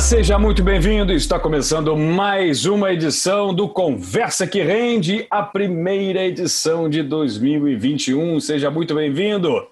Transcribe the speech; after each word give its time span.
Seja 0.00 0.38
muito 0.38 0.62
bem-vindo. 0.62 1.10
Está 1.12 1.38
começando 1.38 1.96
mais 1.96 2.66
uma 2.66 2.92
edição 2.92 3.54
do 3.54 3.66
Conversa 3.66 4.46
que 4.46 4.62
Rende, 4.62 5.26
a 5.30 5.42
primeira 5.42 6.22
edição 6.22 6.88
de 6.88 7.02
2021. 7.02 8.38
Seja 8.38 8.70
muito 8.70 8.94
bem-vindo. 8.94 9.66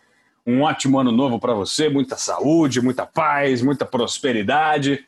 Um 0.46 0.62
ótimo 0.62 0.98
ano 0.98 1.12
novo 1.12 1.38
para 1.38 1.52
você, 1.52 1.90
muita 1.90 2.16
saúde, 2.16 2.80
muita 2.80 3.04
paz, 3.04 3.60
muita 3.60 3.84
prosperidade. 3.84 5.04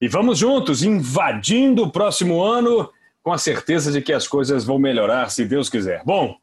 E 0.00 0.06
vamos 0.06 0.38
juntos, 0.38 0.84
invadindo 0.84 1.82
o 1.82 1.90
próximo 1.90 2.40
ano 2.40 2.88
com 3.24 3.32
a 3.32 3.38
certeza 3.38 3.90
de 3.90 4.00
que 4.00 4.12
as 4.12 4.28
coisas 4.28 4.64
vão 4.64 4.78
melhorar, 4.78 5.30
se 5.30 5.44
Deus 5.44 5.68
quiser. 5.68 6.02
Bom, 6.04 6.36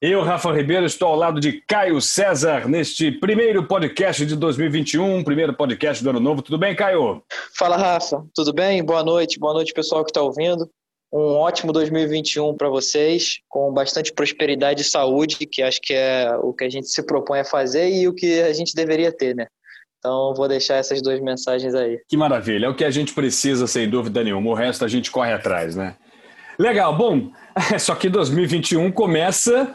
eu, 0.00 0.22
Rafa 0.22 0.52
Ribeiro, 0.52 0.84
estou 0.84 1.08
ao 1.08 1.16
lado 1.16 1.40
de 1.40 1.62
Caio 1.66 2.00
César 2.02 2.68
neste 2.68 3.10
primeiro 3.10 3.66
podcast 3.66 4.26
de 4.26 4.36
2021, 4.36 5.24
primeiro 5.24 5.54
podcast 5.54 6.04
do 6.04 6.10
ano 6.10 6.20
novo. 6.20 6.42
Tudo 6.42 6.58
bem, 6.58 6.76
Caio? 6.76 7.22
Fala, 7.56 7.78
Rafa. 7.78 8.22
Tudo 8.34 8.52
bem? 8.52 8.84
Boa 8.84 9.02
noite. 9.02 9.38
Boa 9.38 9.54
noite, 9.54 9.72
pessoal 9.72 10.04
que 10.04 10.10
está 10.10 10.20
ouvindo. 10.20 10.68
Um 11.10 11.36
ótimo 11.36 11.72
2021 11.72 12.54
para 12.56 12.68
vocês, 12.68 13.38
com 13.48 13.72
bastante 13.72 14.12
prosperidade 14.12 14.82
e 14.82 14.84
saúde, 14.84 15.46
que 15.46 15.62
acho 15.62 15.80
que 15.80 15.94
é 15.94 16.30
o 16.42 16.52
que 16.52 16.64
a 16.64 16.68
gente 16.68 16.88
se 16.88 17.02
propõe 17.02 17.40
a 17.40 17.44
fazer 17.44 17.88
e 17.88 18.06
o 18.06 18.14
que 18.14 18.42
a 18.42 18.52
gente 18.52 18.74
deveria 18.74 19.10
ter, 19.10 19.34
né? 19.34 19.46
Então, 19.98 20.34
vou 20.36 20.46
deixar 20.46 20.76
essas 20.76 21.00
duas 21.00 21.20
mensagens 21.20 21.74
aí. 21.74 21.98
Que 22.06 22.18
maravilha. 22.18 22.66
É 22.66 22.68
o 22.68 22.76
que 22.76 22.84
a 22.84 22.90
gente 22.90 23.14
precisa, 23.14 23.66
sem 23.66 23.88
dúvida 23.88 24.22
nenhuma. 24.22 24.50
O 24.50 24.54
resto 24.54 24.84
a 24.84 24.88
gente 24.88 25.10
corre 25.10 25.32
atrás, 25.32 25.74
né? 25.74 25.96
Legal. 26.58 26.94
Bom, 26.94 27.30
só 27.80 27.94
que 27.94 28.10
2021 28.10 28.92
começa 28.92 29.74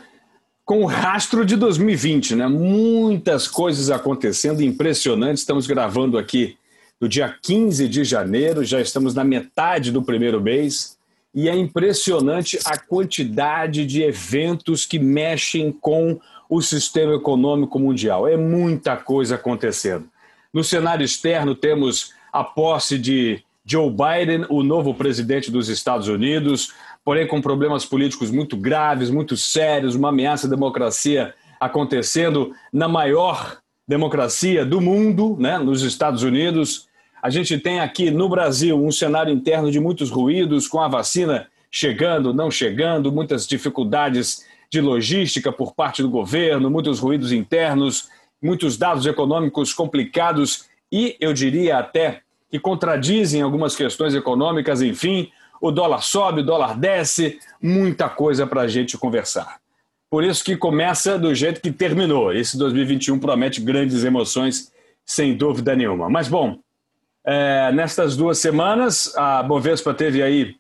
com 0.71 0.83
o 0.83 0.85
rastro 0.85 1.45
de 1.45 1.57
2020, 1.57 2.33
né? 2.33 2.47
Muitas 2.47 3.45
coisas 3.45 3.91
acontecendo, 3.91 4.63
impressionantes. 4.63 5.41
Estamos 5.41 5.67
gravando 5.67 6.17
aqui 6.17 6.55
no 6.97 7.09
dia 7.09 7.35
15 7.41 7.89
de 7.89 8.05
janeiro, 8.05 8.63
já 8.63 8.79
estamos 8.79 9.13
na 9.13 9.21
metade 9.21 9.91
do 9.91 10.01
primeiro 10.01 10.39
mês, 10.39 10.97
e 11.35 11.49
é 11.49 11.55
impressionante 11.57 12.57
a 12.63 12.77
quantidade 12.77 13.85
de 13.85 14.01
eventos 14.01 14.85
que 14.85 14.97
mexem 14.97 15.73
com 15.73 16.17
o 16.49 16.61
sistema 16.61 17.15
econômico 17.15 17.77
mundial. 17.77 18.25
É 18.25 18.37
muita 18.37 18.95
coisa 18.95 19.35
acontecendo. 19.35 20.05
No 20.53 20.63
cenário 20.63 21.03
externo, 21.03 21.53
temos 21.53 22.13
a 22.31 22.45
posse 22.45 22.97
de 22.97 23.43
Joe 23.65 23.89
Biden, 23.91 24.45
o 24.47 24.63
novo 24.63 24.93
presidente 24.93 25.51
dos 25.51 25.67
Estados 25.67 26.07
Unidos, 26.07 26.73
porém 27.03 27.27
com 27.27 27.41
problemas 27.41 27.85
políticos 27.85 28.31
muito 28.31 28.55
graves, 28.55 29.09
muito 29.09 29.35
sérios, 29.35 29.95
uma 29.95 30.09
ameaça 30.09 30.47
à 30.47 30.49
democracia 30.49 31.33
acontecendo 31.59 32.51
na 32.71 32.87
maior 32.87 33.57
democracia 33.87 34.65
do 34.65 34.79
mundo, 34.79 35.35
né, 35.39 35.57
nos 35.57 35.81
Estados 35.81 36.23
Unidos. 36.23 36.87
A 37.21 37.29
gente 37.29 37.57
tem 37.59 37.79
aqui 37.79 38.09
no 38.09 38.29
Brasil 38.29 38.83
um 38.83 38.91
cenário 38.91 39.33
interno 39.33 39.69
de 39.69 39.79
muitos 39.79 40.09
ruídos, 40.09 40.67
com 40.67 40.79
a 40.79 40.87
vacina 40.87 41.47
chegando, 41.69 42.33
não 42.33 42.49
chegando, 42.49 43.11
muitas 43.11 43.47
dificuldades 43.47 44.45
de 44.71 44.81
logística 44.81 45.51
por 45.51 45.73
parte 45.73 46.01
do 46.01 46.09
governo, 46.09 46.69
muitos 46.69 46.99
ruídos 46.99 47.31
internos, 47.31 48.09
muitos 48.41 48.77
dados 48.77 49.05
econômicos 49.05 49.73
complicados 49.73 50.65
e, 50.91 51.15
eu 51.19 51.33
diria 51.33 51.77
até, 51.77 52.21
que 52.49 52.59
contradizem 52.59 53.41
algumas 53.41 53.75
questões 53.75 54.13
econômicas, 54.13 54.81
enfim, 54.81 55.31
o 55.61 55.71
dólar 55.71 56.01
sobe, 56.01 56.41
o 56.41 56.43
dólar 56.43 56.75
desce, 56.75 57.39
muita 57.61 58.09
coisa 58.09 58.47
para 58.47 58.61
a 58.61 58.67
gente 58.67 58.97
conversar. 58.97 59.61
Por 60.09 60.23
isso 60.23 60.43
que 60.43 60.57
começa 60.57 61.17
do 61.17 61.33
jeito 61.33 61.61
que 61.61 61.71
terminou. 61.71 62.33
Esse 62.33 62.57
2021 62.57 63.19
promete 63.19 63.61
grandes 63.61 64.03
emoções, 64.03 64.73
sem 65.05 65.37
dúvida 65.37 65.75
nenhuma. 65.75 66.09
Mas, 66.09 66.27
bom, 66.27 66.57
é, 67.23 67.71
nestas 67.71 68.17
duas 68.17 68.39
semanas, 68.39 69.15
a 69.15 69.43
Bovespa 69.43 69.93
teve 69.93 70.23
aí 70.23 70.55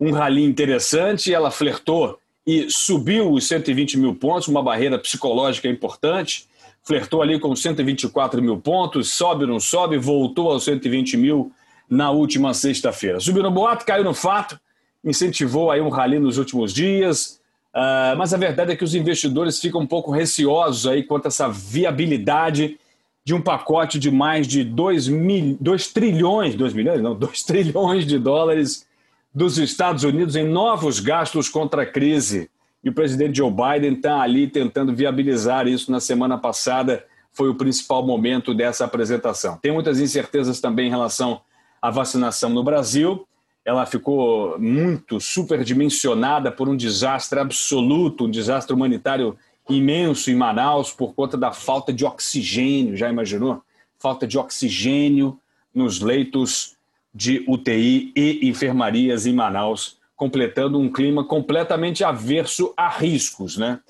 um 0.00 0.12
rally 0.12 0.42
interessante, 0.42 1.32
ela 1.32 1.50
flertou 1.50 2.18
e 2.46 2.70
subiu 2.70 3.30
os 3.30 3.46
120 3.46 3.98
mil 3.98 4.14
pontos, 4.14 4.48
uma 4.48 4.62
barreira 4.62 4.98
psicológica 4.98 5.68
importante, 5.68 6.48
flertou 6.82 7.20
ali 7.20 7.38
com 7.38 7.54
124 7.54 8.40
mil 8.40 8.58
pontos, 8.58 9.12
sobe 9.12 9.44
ou 9.44 9.50
não 9.50 9.60
sobe, 9.60 9.98
voltou 9.98 10.50
aos 10.50 10.64
120 10.64 11.16
mil 11.18 11.52
na 11.88 12.10
última 12.10 12.52
sexta-feira. 12.54 13.20
Subiu 13.20 13.42
no 13.42 13.50
boato, 13.50 13.84
caiu 13.84 14.04
no 14.04 14.14
fato, 14.14 14.58
incentivou 15.04 15.70
aí 15.70 15.80
um 15.80 15.88
rally 15.88 16.18
nos 16.18 16.38
últimos 16.38 16.72
dias, 16.72 17.40
uh, 17.74 18.16
mas 18.16 18.34
a 18.34 18.36
verdade 18.36 18.72
é 18.72 18.76
que 18.76 18.84
os 18.84 18.94
investidores 18.94 19.58
ficam 19.58 19.80
um 19.80 19.86
pouco 19.86 20.10
receosos 20.10 20.86
aí 20.86 21.02
quanto 21.02 21.26
a 21.26 21.28
essa 21.28 21.48
viabilidade 21.48 22.78
de 23.24 23.34
um 23.34 23.40
pacote 23.40 23.98
de 23.98 24.10
mais 24.10 24.46
de 24.46 24.64
2, 24.64 25.08
mil, 25.08 25.56
2 25.60 25.88
trilhões, 25.88 26.54
2 26.54 26.72
milhões, 26.72 27.02
não, 27.02 27.14
2 27.14 27.42
trilhões 27.44 28.06
de 28.06 28.18
dólares 28.18 28.86
dos 29.34 29.58
Estados 29.58 30.02
Unidos 30.02 30.34
em 30.34 30.44
novos 30.44 30.98
gastos 30.98 31.48
contra 31.48 31.82
a 31.82 31.86
crise. 31.86 32.50
E 32.82 32.88
o 32.88 32.92
presidente 32.92 33.36
Joe 33.36 33.50
Biden 33.50 33.94
está 33.94 34.20
ali 34.20 34.46
tentando 34.46 34.94
viabilizar 34.94 35.66
isso 35.66 35.90
na 35.92 36.00
semana 36.00 36.38
passada, 36.38 37.04
foi 37.32 37.48
o 37.48 37.54
principal 37.54 38.04
momento 38.04 38.54
dessa 38.54 38.84
apresentação. 38.84 39.58
Tem 39.60 39.72
muitas 39.72 40.00
incertezas 40.00 40.60
também 40.60 40.86
em 40.86 40.90
relação 40.90 41.40
a 41.80 41.90
vacinação 41.90 42.50
no 42.50 42.62
Brasil. 42.62 43.26
Ela 43.64 43.84
ficou 43.86 44.58
muito 44.58 45.20
superdimensionada 45.20 46.50
por 46.50 46.68
um 46.68 46.76
desastre 46.76 47.38
absoluto, 47.38 48.24
um 48.24 48.30
desastre 48.30 48.74
humanitário 48.74 49.36
imenso 49.68 50.30
em 50.30 50.34
Manaus 50.34 50.90
por 50.92 51.14
conta 51.14 51.36
da 51.36 51.52
falta 51.52 51.92
de 51.92 52.04
oxigênio. 52.04 52.96
Já 52.96 53.10
imaginou? 53.10 53.62
Falta 53.98 54.26
de 54.26 54.38
oxigênio 54.38 55.38
nos 55.74 56.00
leitos 56.00 56.76
de 57.14 57.44
UTI 57.48 58.12
e 58.16 58.48
enfermarias 58.48 59.26
em 59.26 59.34
Manaus, 59.34 59.98
completando 60.16 60.78
um 60.78 60.90
clima 60.90 61.24
completamente 61.24 62.04
averso 62.04 62.72
a 62.76 62.88
riscos, 62.88 63.56
né? 63.56 63.80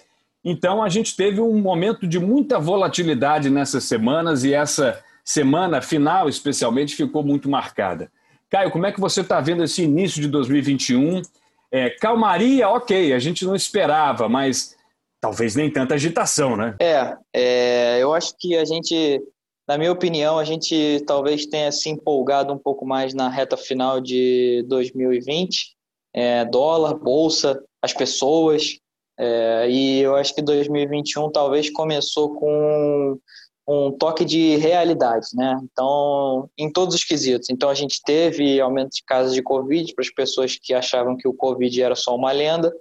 Então 0.45 0.83
a 0.83 0.89
gente 0.89 1.17
teve 1.17 1.41
um 1.41 1.61
momento 1.61 2.07
de 2.07 2.19
muita 2.19 2.59
volatilidade 2.59 3.51
nessas 3.51 3.85
semanas 3.85 4.45
e 4.45 4.55
essa 4.55 5.03
semana 5.29 5.83
final, 5.83 6.27
especialmente, 6.27 6.97
ficou 6.97 7.23
muito 7.23 7.51
marcada. 7.51 8.11
Caio, 8.49 8.71
como 8.71 8.87
é 8.87 8.93
que 8.93 8.99
você 8.99 9.21
está 9.21 9.39
vendo 9.43 9.63
esse 9.63 9.83
início 9.83 10.23
de 10.23 10.29
2021? 10.29 11.21
É, 11.71 11.91
calmaria, 11.91 12.67
ok, 12.67 13.13
a 13.13 13.19
gente 13.19 13.45
não 13.45 13.55
esperava, 13.55 14.27
mas 14.27 14.75
talvez 15.21 15.55
nem 15.55 15.71
tanta 15.71 15.97
agitação, 15.97 16.57
né? 16.57 16.75
É, 16.81 17.15
é, 17.35 17.99
eu 18.01 18.15
acho 18.15 18.35
que 18.39 18.57
a 18.57 18.65
gente, 18.65 19.21
na 19.69 19.77
minha 19.77 19.93
opinião, 19.93 20.39
a 20.39 20.45
gente 20.45 21.05
talvez 21.07 21.45
tenha 21.45 21.71
se 21.73 21.91
empolgado 21.91 22.51
um 22.51 22.59
pouco 22.59 22.87
mais 22.87 23.13
na 23.13 23.29
reta 23.29 23.59
final 23.59 24.01
de 24.01 24.65
2020. 24.67 25.77
É, 26.15 26.47
dólar, 26.47 26.95
bolsa, 26.95 27.63
as 27.83 27.93
pessoas. 27.93 28.79
É, 29.19 29.69
e 29.69 30.01
eu 30.01 30.17
acho 30.17 30.35
que 30.35 30.41
2021 30.41 31.31
talvez 31.33 31.69
começou 31.69 32.35
com 32.35 33.19
um 33.69 33.93
toque 33.93 34.25
de 34.25 34.57
realidade, 34.57 35.27
né? 35.35 35.61
Então, 35.63 36.49
em 36.57 36.73
todos 36.73 36.95
os 36.95 37.05
quesitos. 37.05 37.51
Então, 37.51 37.69
a 37.69 37.75
gente 37.75 38.01
teve 38.03 38.59
aumento 38.59 38.93
de 38.95 39.05
casos 39.05 39.35
de 39.35 39.43
Covid 39.43 39.95
para 39.95 40.03
as 40.03 40.11
pessoas 40.11 40.59
que 40.59 40.73
achavam 40.73 41.17
que 41.17 41.29
o 41.29 41.35
Covid 41.35 41.83
era 41.83 41.95
só 41.95 42.17
uma 42.17 42.33
lenda. 42.33 42.73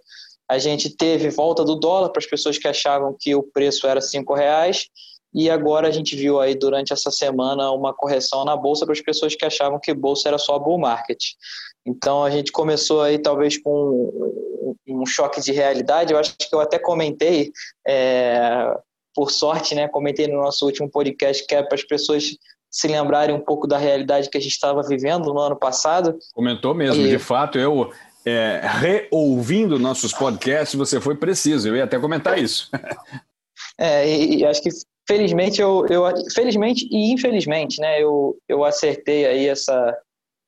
A 0.49 0.57
gente 0.57 0.89
teve 0.89 1.29
volta 1.29 1.65
do 1.65 1.75
dólar 1.75 2.09
para 2.09 2.21
as 2.21 2.25
pessoas 2.25 2.57
que 2.57 2.69
achavam 2.69 3.13
que 3.19 3.35
o 3.35 3.43
preço 3.43 3.85
era 3.85 3.99
cinco 3.99 4.33
reais. 4.33 4.87
E 5.33 5.49
agora 5.49 5.89
a 5.89 5.91
gente 5.91 6.15
viu 6.15 6.39
aí 6.39 6.55
durante 6.55 6.93
essa 6.93 7.11
semana 7.11 7.69
uma 7.71 7.93
correção 7.93 8.45
na 8.45 8.55
bolsa 8.55 8.85
para 8.85 8.93
as 8.93 9.01
pessoas 9.01 9.35
que 9.35 9.43
achavam 9.43 9.79
que 9.81 9.93
bolsa 9.93 10.29
era 10.29 10.37
só 10.37 10.57
bull 10.57 10.79
market. 10.79 11.19
Então 11.85 12.23
a 12.23 12.29
gente 12.29 12.49
começou 12.49 13.01
aí 13.01 13.19
talvez 13.19 13.57
com 13.61 14.45
um 14.87 15.05
choque 15.05 15.41
de 15.41 15.51
realidade. 15.51 16.13
Eu 16.13 16.19
acho 16.19 16.33
que 16.37 16.55
eu 16.55 16.61
até 16.61 16.79
comentei 16.79 17.51
é, 17.85 18.73
por 19.17 19.31
sorte, 19.31 19.73
né, 19.73 19.87
comentei 19.87 20.27
no 20.27 20.39
nosso 20.39 20.63
último 20.63 20.87
podcast 20.87 21.43
que 21.47 21.55
é 21.55 21.63
para 21.63 21.73
as 21.73 21.83
pessoas 21.83 22.37
se 22.69 22.87
lembrarem 22.87 23.35
um 23.35 23.39
pouco 23.39 23.65
da 23.65 23.75
realidade 23.75 24.29
que 24.29 24.37
a 24.37 24.41
gente 24.41 24.51
estava 24.51 24.83
vivendo 24.83 25.33
no 25.33 25.39
ano 25.39 25.55
passado. 25.55 26.19
Comentou 26.35 26.75
mesmo, 26.75 27.03
e... 27.03 27.09
de 27.09 27.17
fato, 27.17 27.57
eu 27.57 27.91
é, 28.23 28.61
reouvindo 28.63 29.79
nossos 29.79 30.13
podcasts, 30.13 30.75
você 30.75 31.01
foi 31.01 31.15
preciso, 31.15 31.67
eu 31.67 31.75
ia 31.75 31.85
até 31.85 31.97
comentar 31.97 32.37
isso. 32.37 32.69
é, 33.79 34.07
e, 34.07 34.41
e, 34.41 34.45
acho 34.45 34.61
que 34.61 34.69
felizmente 35.07 35.59
eu, 35.59 35.83
eu 35.89 36.03
felizmente 36.35 36.87
e 36.91 37.11
infelizmente, 37.11 37.81
né, 37.81 37.99
eu, 37.99 38.37
eu 38.47 38.63
acertei 38.63 39.25
aí 39.25 39.47
essa 39.47 39.97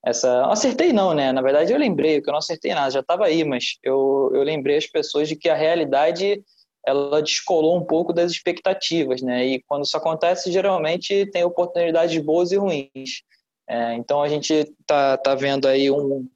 essa 0.05 0.45
acertei 0.45 0.93
não, 0.93 1.15
né? 1.15 1.31
Na 1.31 1.41
verdade 1.41 1.73
eu 1.73 1.79
lembrei 1.79 2.21
que 2.21 2.29
eu 2.29 2.33
não 2.33 2.37
acertei 2.37 2.71
nada, 2.75 2.91
já 2.91 2.99
estava 2.99 3.25
aí, 3.25 3.43
mas 3.43 3.79
eu, 3.83 4.31
eu 4.33 4.43
lembrei 4.43 4.77
as 4.77 4.85
pessoas 4.85 5.27
de 5.27 5.35
que 5.35 5.49
a 5.49 5.55
realidade 5.55 6.41
ela 6.89 7.21
descolou 7.21 7.77
um 7.77 7.85
pouco 7.85 8.11
das 8.11 8.31
expectativas, 8.31 9.21
né? 9.21 9.45
E 9.45 9.63
quando 9.67 9.85
isso 9.85 9.95
acontece, 9.95 10.51
geralmente 10.51 11.25
tem 11.27 11.43
oportunidades 11.43 12.21
boas 12.23 12.51
e 12.51 12.57
ruins. 12.57 13.23
É, 13.69 13.93
então 13.95 14.21
a 14.21 14.27
gente 14.27 14.65
tá, 14.85 15.15
tá 15.17 15.35
vendo 15.35 15.67
aí 15.67 15.91
um, 15.91 16.27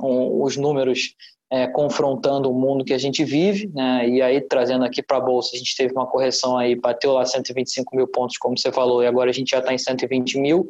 um, 0.00 0.42
os 0.42 0.56
números 0.56 1.14
é, 1.50 1.66
confrontando 1.66 2.50
o 2.50 2.58
mundo 2.58 2.84
que 2.84 2.94
a 2.94 2.98
gente 2.98 3.22
vive, 3.24 3.68
né? 3.74 4.08
E 4.08 4.22
aí 4.22 4.40
trazendo 4.40 4.84
aqui 4.84 5.02
para 5.02 5.18
a 5.18 5.20
bolsa, 5.20 5.54
a 5.54 5.58
gente 5.58 5.76
teve 5.76 5.92
uma 5.92 6.06
correção 6.06 6.56
aí, 6.56 6.74
bateu 6.74 7.12
lá 7.12 7.26
125 7.26 7.94
mil 7.94 8.08
pontos, 8.08 8.38
como 8.38 8.58
você 8.58 8.72
falou, 8.72 9.02
e 9.02 9.06
agora 9.06 9.28
a 9.28 9.34
gente 9.34 9.50
já 9.50 9.58
está 9.58 9.74
em 9.74 9.78
120 9.78 10.38
mil. 10.38 10.66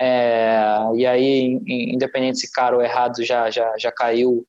É, 0.00 0.60
e 0.96 1.06
aí, 1.06 1.60
independente 1.66 2.38
se 2.38 2.50
caro 2.50 2.78
ou 2.78 2.82
errado, 2.82 3.22
já, 3.24 3.48
já, 3.50 3.76
já 3.78 3.92
caiu, 3.92 4.44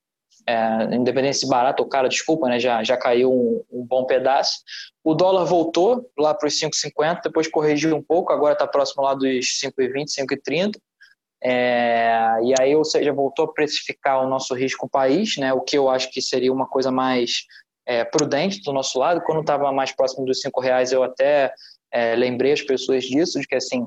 é, 0.49 0.95
independente 0.95 1.37
se 1.37 1.47
barato 1.47 1.83
ou 1.83 1.87
caro, 1.89 2.09
desculpa, 2.09 2.47
né, 2.47 2.59
já, 2.59 2.83
já 2.83 2.97
caiu 2.97 3.31
um, 3.31 3.63
um 3.71 3.85
bom 3.85 4.05
pedaço. 4.05 4.59
O 5.03 5.13
dólar 5.13 5.45
voltou 5.45 6.09
lá 6.17 6.33
para 6.33 6.47
os 6.47 6.59
5,50, 6.59 7.21
depois 7.25 7.47
corrigiu 7.47 7.95
um 7.95 8.01
pouco, 8.01 8.33
agora 8.33 8.53
está 8.53 8.65
próximo 8.65 9.03
lá 9.03 9.13
dos 9.13 9.59
5,20, 9.63 10.05
5,30. 10.27 10.71
É, 11.41 12.37
e 12.43 12.53
aí, 12.59 12.75
ou 12.75 12.83
seja, 12.83 13.13
voltou 13.13 13.45
a 13.45 13.53
precificar 13.53 14.25
o 14.25 14.27
nosso 14.27 14.55
risco 14.55 14.89
país, 14.89 15.37
né, 15.37 15.53
o 15.53 15.61
que 15.61 15.77
eu 15.77 15.87
acho 15.87 16.11
que 16.11 16.21
seria 16.21 16.51
uma 16.51 16.67
coisa 16.67 16.91
mais 16.91 17.43
é, 17.85 18.03
prudente 18.03 18.61
do 18.63 18.73
nosso 18.73 18.97
lado. 18.97 19.21
Quando 19.21 19.41
estava 19.41 19.71
mais 19.71 19.91
próximo 19.91 20.25
dos 20.25 20.41
cinco 20.41 20.59
reais, 20.59 20.91
eu 20.91 21.03
até 21.03 21.53
é, 21.93 22.15
lembrei 22.15 22.53
as 22.53 22.61
pessoas 22.61 23.03
disso, 23.03 23.39
de 23.39 23.47
que 23.47 23.55
assim, 23.55 23.85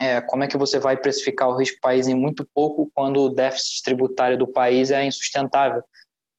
é, 0.00 0.20
como 0.20 0.44
é 0.44 0.48
que 0.48 0.56
você 0.56 0.78
vai 0.78 0.96
precificar 0.96 1.48
o 1.48 1.56
risco 1.56 1.78
país 1.80 2.08
em 2.08 2.14
muito 2.14 2.46
pouco 2.54 2.90
quando 2.94 3.22
o 3.22 3.28
déficit 3.28 3.82
tributário 3.82 4.36
do 4.36 4.46
país 4.46 4.90
é 4.90 5.04
insustentável? 5.04 5.82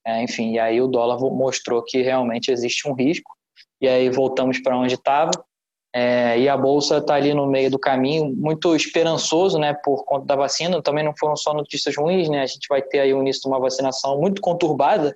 É, 0.06 0.22
enfim, 0.22 0.54
e 0.54 0.60
aí 0.60 0.82
o 0.82 0.88
dólar 0.88 1.20
mostrou 1.20 1.84
que 1.84 2.02
realmente 2.02 2.52
existe 2.52 2.88
um 2.88 2.94
risco, 2.94 3.32
e 3.82 3.88
aí 3.88 4.10
voltamos 4.10 4.60
para 4.60 4.78
onde 4.78 4.94
estava, 4.94 5.32
é, 5.98 6.38
e 6.38 6.50
a 6.50 6.58
bolsa 6.58 6.98
está 6.98 7.16
ali 7.16 7.34
no 7.34 7.48
meio 7.48 7.72
do 7.72 7.80
caminho, 7.80 8.26
muito 8.36 8.76
esperançoso, 8.76 9.58
né, 9.58 9.74
por 9.74 10.04
conta 10.04 10.26
da 10.26 10.36
vacina. 10.36 10.82
Também 10.82 11.06
não 11.06 11.14
foram 11.18 11.38
só 11.38 11.54
notícias 11.54 11.96
ruins, 11.96 12.28
né? 12.28 12.42
A 12.42 12.46
gente 12.46 12.68
vai 12.68 12.82
ter 12.82 13.00
aí 13.00 13.14
o 13.14 13.22
início 13.22 13.44
de 13.44 13.48
uma 13.48 13.62
vacinação 13.62 14.20
muito 14.20 14.42
conturbada, 14.42 15.16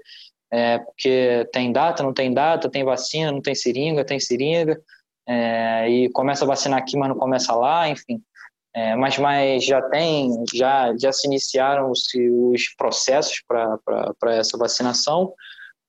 é, 0.50 0.78
porque 0.80 1.46
tem 1.52 1.74
data, 1.74 2.02
não 2.02 2.14
tem 2.14 2.34
data, 2.34 2.70
tem 2.70 2.86
vacina, 2.86 3.30
não 3.30 3.42
tem 3.42 3.54
seringa, 3.54 4.06
tem 4.06 4.22
seringa, 4.22 4.82
é, 5.28 5.90
e 5.90 6.10
começa 6.12 6.46
a 6.46 6.48
vacinar 6.48 6.80
aqui, 6.80 6.96
mas 6.96 7.10
não 7.10 7.18
começa 7.18 7.54
lá, 7.54 7.90
enfim. 7.90 8.22
É, 8.76 8.96
mas, 8.96 9.18
mas 9.18 9.66
já 9.66 9.82
tem, 9.82 10.44
já, 10.54 10.96
já 10.98 11.12
se 11.12 11.28
iniciaram 11.28 11.90
os, 11.90 12.08
os 12.16 12.68
processos 12.78 13.42
para 13.48 14.36
essa 14.36 14.58
vacinação. 14.58 15.34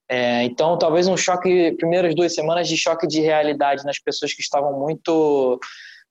É, 0.09 0.43
então, 0.45 0.77
talvez 0.79 1.07
um 1.07 1.17
choque, 1.17 1.73
primeiras 1.77 2.15
duas 2.15 2.35
semanas 2.35 2.69
de 2.69 2.77
choque 2.77 3.07
de 3.07 3.21
realidade 3.21 3.85
nas 3.85 3.99
pessoas 3.99 4.33
que 4.33 4.41
estavam 4.41 4.79
muito 4.79 5.61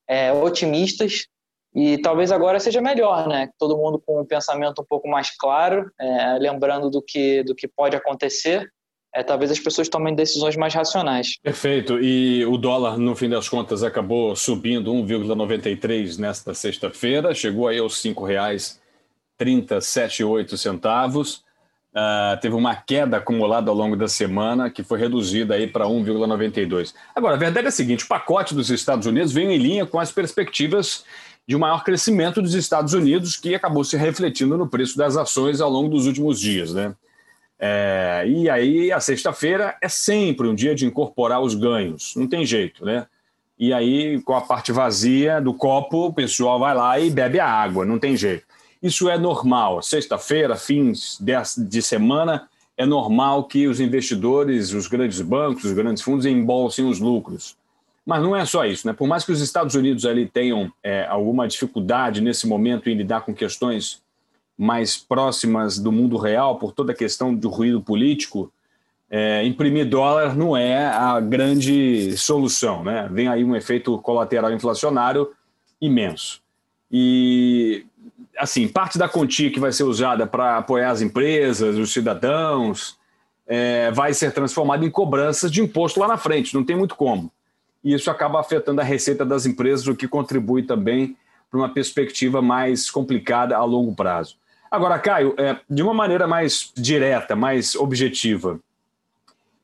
é, 0.08 0.32
otimistas, 0.32 1.28
e 1.74 2.00
talvez 2.00 2.32
agora 2.32 2.60
seja 2.60 2.82
melhor, 2.82 3.28
né? 3.28 3.50
Todo 3.58 3.78
mundo 3.78 4.02
com 4.04 4.22
um 4.22 4.26
pensamento 4.26 4.82
um 4.82 4.86
pouco 4.86 5.08
mais 5.08 5.36
claro, 5.38 5.92
é, 6.00 6.34
lembrando 6.40 6.90
do 6.90 7.02
que, 7.02 7.44
do 7.44 7.54
que 7.54 7.68
pode 7.68 7.96
acontecer. 7.96 8.72
É, 9.14 9.24
talvez 9.24 9.50
as 9.50 9.60
pessoas 9.60 9.90
tomem 9.90 10.14
decisões 10.14 10.56
mais 10.56 10.72
racionais. 10.74 11.38
Perfeito. 11.42 12.00
E 12.00 12.46
o 12.46 12.58
dólar, 12.58 12.98
no 12.98 13.16
fim 13.16 13.28
das 13.28 13.50
contas, 13.50 13.84
acabou 13.84 14.36
subindo 14.36 14.94
1,93 14.94 16.20
nesta 16.20 16.54
sexta-feira, 16.54 17.34
chegou 17.34 17.68
aí 17.68 17.80
aos 17.80 18.04
R$ 18.04 18.14
5,378 18.14 20.58
centavos. 20.58 21.44
Uh, 21.90 22.38
teve 22.40 22.54
uma 22.54 22.76
queda 22.76 23.18
acumulada 23.18 23.72
ao 23.72 23.76
longo 23.76 23.96
da 23.96 24.08
semana 24.08 24.70
que 24.70 24.84
foi 24.84 25.00
reduzida 25.00 25.56
aí 25.56 25.66
para 25.66 25.86
1,92. 25.86 26.94
Agora, 27.16 27.34
a 27.34 27.38
verdade 27.38 27.66
é 27.66 27.70
a 27.70 27.72
seguinte: 27.72 28.06
o 28.06 28.08
pacote 28.08 28.54
dos 28.54 28.70
Estados 28.70 29.08
Unidos 29.08 29.34
vem 29.34 29.52
em 29.52 29.58
linha 29.58 29.88
com 29.88 30.00
as 30.00 30.12
perspectivas 30.12 31.04
de 31.48 31.56
um 31.56 31.60
maior 31.60 31.84
crescimento 31.84 32.44
dos 32.44 32.54
Estados 32.54 32.94
Unidos, 32.94 33.36
que 33.36 33.56
acabou 33.56 33.84
se 33.84 33.98
refletindo 33.98 34.56
no 34.56 34.68
preço 34.68 34.96
das 34.96 35.18
ações 35.18 35.60
ao 35.60 35.68
longo 35.68 35.90
dos 35.90 36.06
últimos 36.06 36.40
dias. 36.40 36.76
Né? 36.76 36.94
É, 37.60 38.24
e 38.26 38.50
aí, 38.50 38.92
a 38.92 39.00
sexta-feira 39.00 39.76
é 39.82 39.90
sempre 39.90 40.48
um 40.48 40.56
dia 40.56 40.74
de 40.74 40.86
incorporar 40.86 41.42
os 41.42 41.54
ganhos, 41.54 42.14
não 42.16 42.26
tem 42.26 42.46
jeito. 42.46 42.86
Né? 42.86 43.06
E 43.58 43.74
aí, 43.74 44.22
com 44.22 44.34
a 44.34 44.42
parte 44.42 44.72
vazia 44.72 45.42
do 45.42 45.54
copo, 45.54 46.06
o 46.06 46.14
pessoal 46.14 46.58
vai 46.60 46.74
lá 46.74 47.00
e 47.00 47.10
bebe 47.10 47.40
a 47.40 47.48
água, 47.48 47.86
não 47.86 48.00
tem 48.00 48.16
jeito. 48.16 48.46
Isso 48.82 49.10
é 49.10 49.18
normal. 49.18 49.82
Sexta-feira, 49.82 50.56
fins 50.56 51.20
de 51.58 51.82
semana, 51.82 52.48
é 52.78 52.86
normal 52.86 53.44
que 53.44 53.68
os 53.68 53.82
investidores, 53.82 54.72
os 54.72 54.88
grandes 54.88 55.20
bancos, 55.20 55.66
os 55.66 55.74
grandes 55.74 56.02
fundos 56.02 56.26
embolsem 56.26 56.86
os 56.86 56.98
lucros. 56.98 57.58
Mas 58.06 58.24
não 58.24 58.34
é 58.34 58.46
só 58.46 58.66
isso, 58.66 58.88
né? 58.88 58.94
Por 58.94 59.06
mais 59.06 59.26
que 59.26 59.34
os 59.34 59.42
Estados 59.42 59.76
Unidos 59.76 60.06
ali 60.06 60.26
tenham 60.26 60.72
é, 60.82 61.06
alguma 61.06 61.46
dificuldade 61.46 62.22
nesse 62.22 62.48
momento 62.48 62.90
em 62.90 62.96
lidar 62.96 63.22
com 63.22 63.34
questões 63.34 64.02
mais 64.60 64.98
próximas 64.98 65.80
do 65.80 65.90
mundo 65.90 66.18
real, 66.18 66.60
por 66.60 66.74
toda 66.74 66.92
a 66.92 66.96
questão 66.96 67.34
do 67.34 67.48
ruído 67.48 67.80
político, 67.80 68.52
é, 69.10 69.42
imprimir 69.46 69.88
dólar 69.88 70.36
não 70.36 70.56
é 70.56 70.86
a 70.86 71.18
grande 71.22 72.16
solução, 72.18 72.84
né? 72.84 73.08
Vem 73.10 73.30
aí 73.30 73.42
um 73.42 73.56
efeito 73.56 73.98
colateral 74.00 74.52
inflacionário 74.52 75.32
imenso. 75.82 76.42
E 76.92 77.86
assim, 78.38 78.68
parte 78.68 78.98
da 78.98 79.08
quantia 79.08 79.50
que 79.50 79.62
vai 79.62 79.72
ser 79.72 79.84
usada 79.84 80.28
para 80.28 80.58
apoiar 80.58 80.92
as 80.92 81.02
empresas, 81.02 81.78
os 81.78 81.94
cidadãos, 81.94 82.98
é, 83.48 83.90
vai 83.92 84.14
ser 84.14 84.34
transformada 84.34 84.86
em 84.86 84.92
cobranças 84.92 85.50
de 85.50 85.62
imposto 85.62 86.02
lá 86.02 86.08
na 86.08 86.18
frente, 86.18 86.54
não 86.54 86.66
tem 86.66 86.76
muito 86.76 86.96
como. 86.96 87.32
E 87.82 87.94
isso 87.94 88.12
acaba 88.12 88.42
afetando 88.42 88.82
a 88.82 88.84
receita 88.84 89.26
das 89.26 89.46
empresas, 89.46 89.88
o 89.88 89.96
que 89.96 90.08
contribui 90.08 90.64
também 90.64 91.16
para 91.50 91.60
uma 91.60 91.70
perspectiva 91.70 92.42
mais 92.42 92.92
complicada 92.92 93.56
a 93.56 93.64
longo 93.64 93.96
prazo. 93.96 94.36
Agora, 94.72 95.00
Caio, 95.00 95.34
é, 95.38 95.58
de 95.70 95.82
uma 95.82 95.94
maneira 95.94 96.28
mais 96.28 96.72
direta, 96.76 97.36
mais 97.36 97.76
objetiva, 97.76 98.60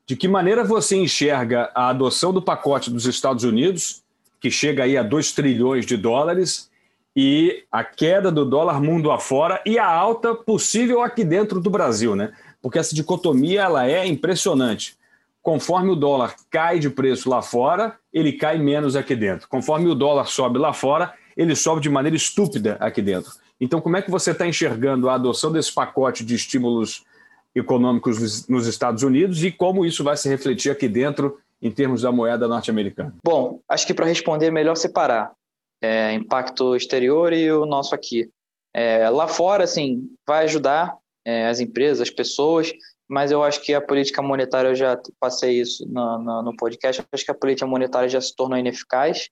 de 0.07 0.15
que 0.15 0.27
maneira 0.27 0.63
você 0.63 0.95
enxerga 0.95 1.71
a 1.75 1.89
adoção 1.89 2.33
do 2.33 2.41
pacote 2.41 2.89
dos 2.89 3.05
Estados 3.05 3.43
Unidos, 3.43 4.03
que 4.39 4.51
chega 4.51 4.83
aí 4.83 4.97
a 4.97 5.03
2 5.03 5.31
trilhões 5.31 5.85
de 5.85 5.97
dólares, 5.97 6.69
e 7.15 7.63
a 7.71 7.83
queda 7.83 8.31
do 8.31 8.43
dólar 8.43 8.81
mundo 8.81 9.09
afora 9.09 9.61
e 9.65 9.79
a 9.79 9.87
alta 9.87 10.35
possível 10.35 11.01
aqui 11.01 11.23
dentro 11.23 11.61
do 11.61 11.69
Brasil, 11.69 12.15
né? 12.15 12.33
Porque 12.61 12.77
essa 12.77 12.93
dicotomia 12.93 13.61
ela 13.61 13.87
é 13.87 14.05
impressionante. 14.05 14.97
Conforme 15.41 15.91
o 15.91 15.95
dólar 15.95 16.35
cai 16.49 16.79
de 16.79 16.89
preço 16.89 17.29
lá 17.29 17.41
fora, 17.41 17.95
ele 18.11 18.33
cai 18.33 18.57
menos 18.57 18.95
aqui 18.95 19.15
dentro. 19.15 19.47
Conforme 19.47 19.87
o 19.87 19.95
dólar 19.95 20.25
sobe 20.25 20.57
lá 20.57 20.73
fora, 20.73 21.13
ele 21.37 21.55
sobe 21.55 21.79
de 21.79 21.89
maneira 21.89 22.17
estúpida 22.17 22.75
aqui 22.79 23.01
dentro. 23.01 23.31
Então, 23.59 23.79
como 23.79 23.97
é 23.97 24.01
que 24.01 24.11
você 24.11 24.31
está 24.31 24.47
enxergando 24.47 25.09
a 25.09 25.15
adoção 25.15 25.51
desse 25.51 25.73
pacote 25.73 26.25
de 26.25 26.35
estímulos 26.35 27.05
econômicos 27.53 28.47
nos 28.47 28.67
Estados 28.67 29.01
Unidos 29.01 29.43
e 29.43 29.51
como 29.51 29.85
isso 29.85 30.03
vai 30.03 30.17
se 30.17 30.27
refletir 30.27 30.71
aqui 30.71 30.89
dentro 30.89 31.39
em 31.61 31.71
termos 31.71 32.01
da 32.01 32.11
moeda 32.11 32.47
norte-americana? 32.47 33.15
Bom, 33.23 33.61
acho 33.69 33.87
que 33.87 33.93
para 33.93 34.05
responder 34.05 34.47
é 34.47 34.51
melhor 34.51 34.75
separar 34.75 35.31
é, 35.81 36.13
impacto 36.13 36.75
exterior 36.75 37.31
e 37.31 37.51
o 37.51 37.65
nosso 37.65 37.95
aqui. 37.95 38.29
É, 38.73 39.09
lá 39.09 39.27
fora, 39.27 39.63
assim, 39.63 40.09
vai 40.27 40.43
ajudar 40.43 40.97
é, 41.23 41.47
as 41.47 41.61
empresas, 41.61 42.01
as 42.01 42.09
pessoas, 42.09 42.73
mas 43.07 43.31
eu 43.31 43.41
acho 43.41 43.61
que 43.61 43.73
a 43.73 43.79
política 43.79 44.21
monetária, 44.21 44.69
eu 44.69 44.75
já 44.75 44.99
passei 45.19 45.61
isso 45.61 45.87
no, 45.87 46.17
no, 46.19 46.41
no 46.43 46.57
podcast, 46.57 47.03
acho 47.11 47.25
que 47.25 47.31
a 47.31 47.35
política 47.35 47.65
monetária 47.65 48.09
já 48.09 48.19
se 48.19 48.35
tornou 48.35 48.57
ineficaz 48.57 49.29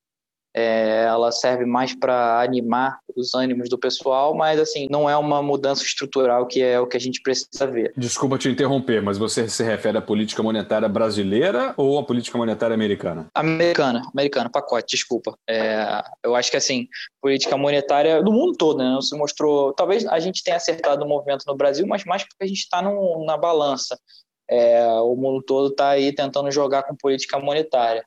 é, 0.55 1.05
ela 1.05 1.31
serve 1.31 1.65
mais 1.65 1.95
para 1.95 2.41
animar 2.41 2.99
os 3.15 3.33
ânimos 3.33 3.69
do 3.69 3.77
pessoal, 3.77 4.35
mas 4.35 4.59
assim, 4.59 4.87
não 4.89 5.09
é 5.09 5.17
uma 5.17 5.41
mudança 5.41 5.83
estrutural 5.83 6.45
que 6.45 6.61
é 6.61 6.79
o 6.79 6.85
que 6.85 6.95
a 6.95 6.99
gente 6.99 7.21
precisa 7.21 7.65
ver. 7.65 7.91
Desculpa 7.97 8.37
te 8.37 8.49
interromper, 8.49 9.01
mas 9.01 9.17
você 9.17 9.47
se 9.49 9.63
refere 9.63 9.97
à 9.97 10.01
política 10.01 10.43
monetária 10.43 10.87
brasileira 10.87 11.73
ou 11.75 11.97
à 11.97 12.03
política 12.03 12.37
monetária 12.37 12.73
americana? 12.73 13.27
Americana, 13.33 14.03
americana, 14.13 14.49
pacote, 14.49 14.95
desculpa. 14.95 15.35
É, 15.49 16.03
eu 16.23 16.35
acho 16.35 16.51
que 16.51 16.57
assim, 16.57 16.87
política 17.21 17.57
monetária 17.57 18.21
do 18.21 18.31
mundo 18.31 18.55
todo, 18.55 18.77
né? 18.77 18.85
Não 18.85 19.01
se 19.01 19.17
mostrou. 19.17 19.73
Talvez 19.73 20.05
a 20.05 20.19
gente 20.19 20.43
tenha 20.43 20.57
acertado 20.57 21.03
o 21.03 21.07
movimento 21.07 21.43
no 21.47 21.55
Brasil, 21.55 21.85
mas 21.87 22.05
mais 22.05 22.23
porque 22.23 22.43
a 22.43 22.47
gente 22.47 22.59
está 22.59 22.81
na 22.81 23.37
balança. 23.37 23.99
É, 24.49 24.85
o 25.01 25.15
mundo 25.15 25.41
todo 25.41 25.69
está 25.69 25.89
aí 25.89 26.13
tentando 26.13 26.51
jogar 26.51 26.83
com 26.83 26.95
política 26.95 27.39
monetária 27.39 28.05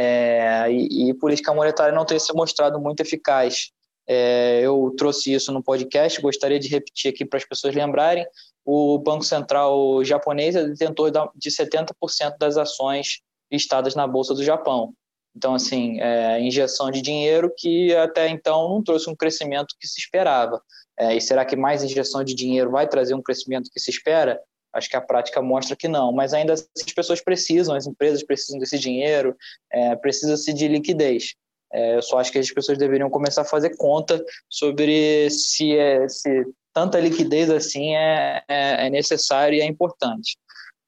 é, 0.00 0.70
e, 0.70 1.10
e, 1.10 1.14
política 1.14 1.52
monetária 1.52 1.92
não 1.92 2.04
tem 2.04 2.20
se 2.20 2.32
mostrado 2.32 2.78
muito 2.78 3.00
eficaz. 3.00 3.72
É, 4.06 4.60
eu 4.62 4.94
trouxe 4.96 5.34
isso 5.34 5.50
no 5.50 5.60
podcast, 5.60 6.20
gostaria 6.22 6.60
de 6.60 6.68
repetir 6.68 7.10
aqui 7.10 7.24
para 7.24 7.36
as 7.36 7.44
pessoas 7.44 7.74
lembrarem. 7.74 8.24
O 8.64 8.96
Banco 9.00 9.24
Central 9.24 10.04
japonês 10.04 10.54
é 10.54 10.62
detentor 10.64 11.10
de 11.34 11.50
70% 11.50 12.38
das 12.38 12.56
ações 12.56 13.22
listadas 13.50 13.96
na 13.96 14.06
Bolsa 14.06 14.34
do 14.34 14.44
Japão. 14.44 14.94
Então, 15.36 15.54
assim, 15.54 16.00
é, 16.00 16.40
injeção 16.40 16.92
de 16.92 17.02
dinheiro 17.02 17.52
que 17.56 17.92
até 17.96 18.28
então 18.28 18.68
não 18.68 18.82
trouxe 18.82 19.10
um 19.10 19.16
crescimento 19.16 19.74
que 19.80 19.88
se 19.88 19.98
esperava. 19.98 20.62
É, 20.96 21.16
e 21.16 21.20
será 21.20 21.44
que 21.44 21.56
mais 21.56 21.82
injeção 21.82 22.22
de 22.22 22.36
dinheiro 22.36 22.70
vai 22.70 22.88
trazer 22.88 23.14
um 23.14 23.22
crescimento 23.22 23.68
que 23.72 23.80
se 23.80 23.90
espera? 23.90 24.40
Acho 24.72 24.88
que 24.88 24.96
a 24.96 25.00
prática 25.00 25.40
mostra 25.40 25.76
que 25.76 25.88
não, 25.88 26.12
mas 26.12 26.34
ainda 26.34 26.52
assim 26.52 26.66
as 26.76 26.92
pessoas 26.92 27.20
precisam, 27.20 27.74
as 27.74 27.86
empresas 27.86 28.22
precisam 28.22 28.58
desse 28.58 28.78
dinheiro, 28.78 29.36
é, 29.72 29.96
precisa-se 29.96 30.52
de 30.52 30.68
liquidez. 30.68 31.34
É, 31.72 31.96
eu 31.96 32.02
só 32.02 32.18
acho 32.18 32.32
que 32.32 32.38
as 32.38 32.50
pessoas 32.50 32.78
deveriam 32.78 33.10
começar 33.10 33.42
a 33.42 33.46
fazer 33.46 33.76
conta 33.76 34.22
sobre 34.48 35.28
se, 35.30 35.76
é, 35.76 36.08
se 36.08 36.46
tanta 36.72 37.00
liquidez 37.00 37.50
assim 37.50 37.94
é, 37.94 38.42
é, 38.48 38.86
é 38.86 38.90
necessário 38.90 39.56
e 39.56 39.60
é 39.60 39.64
importante. 39.64 40.38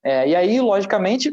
É, 0.05 0.29
e 0.29 0.37
aí, 0.37 0.61
logicamente, 0.61 1.31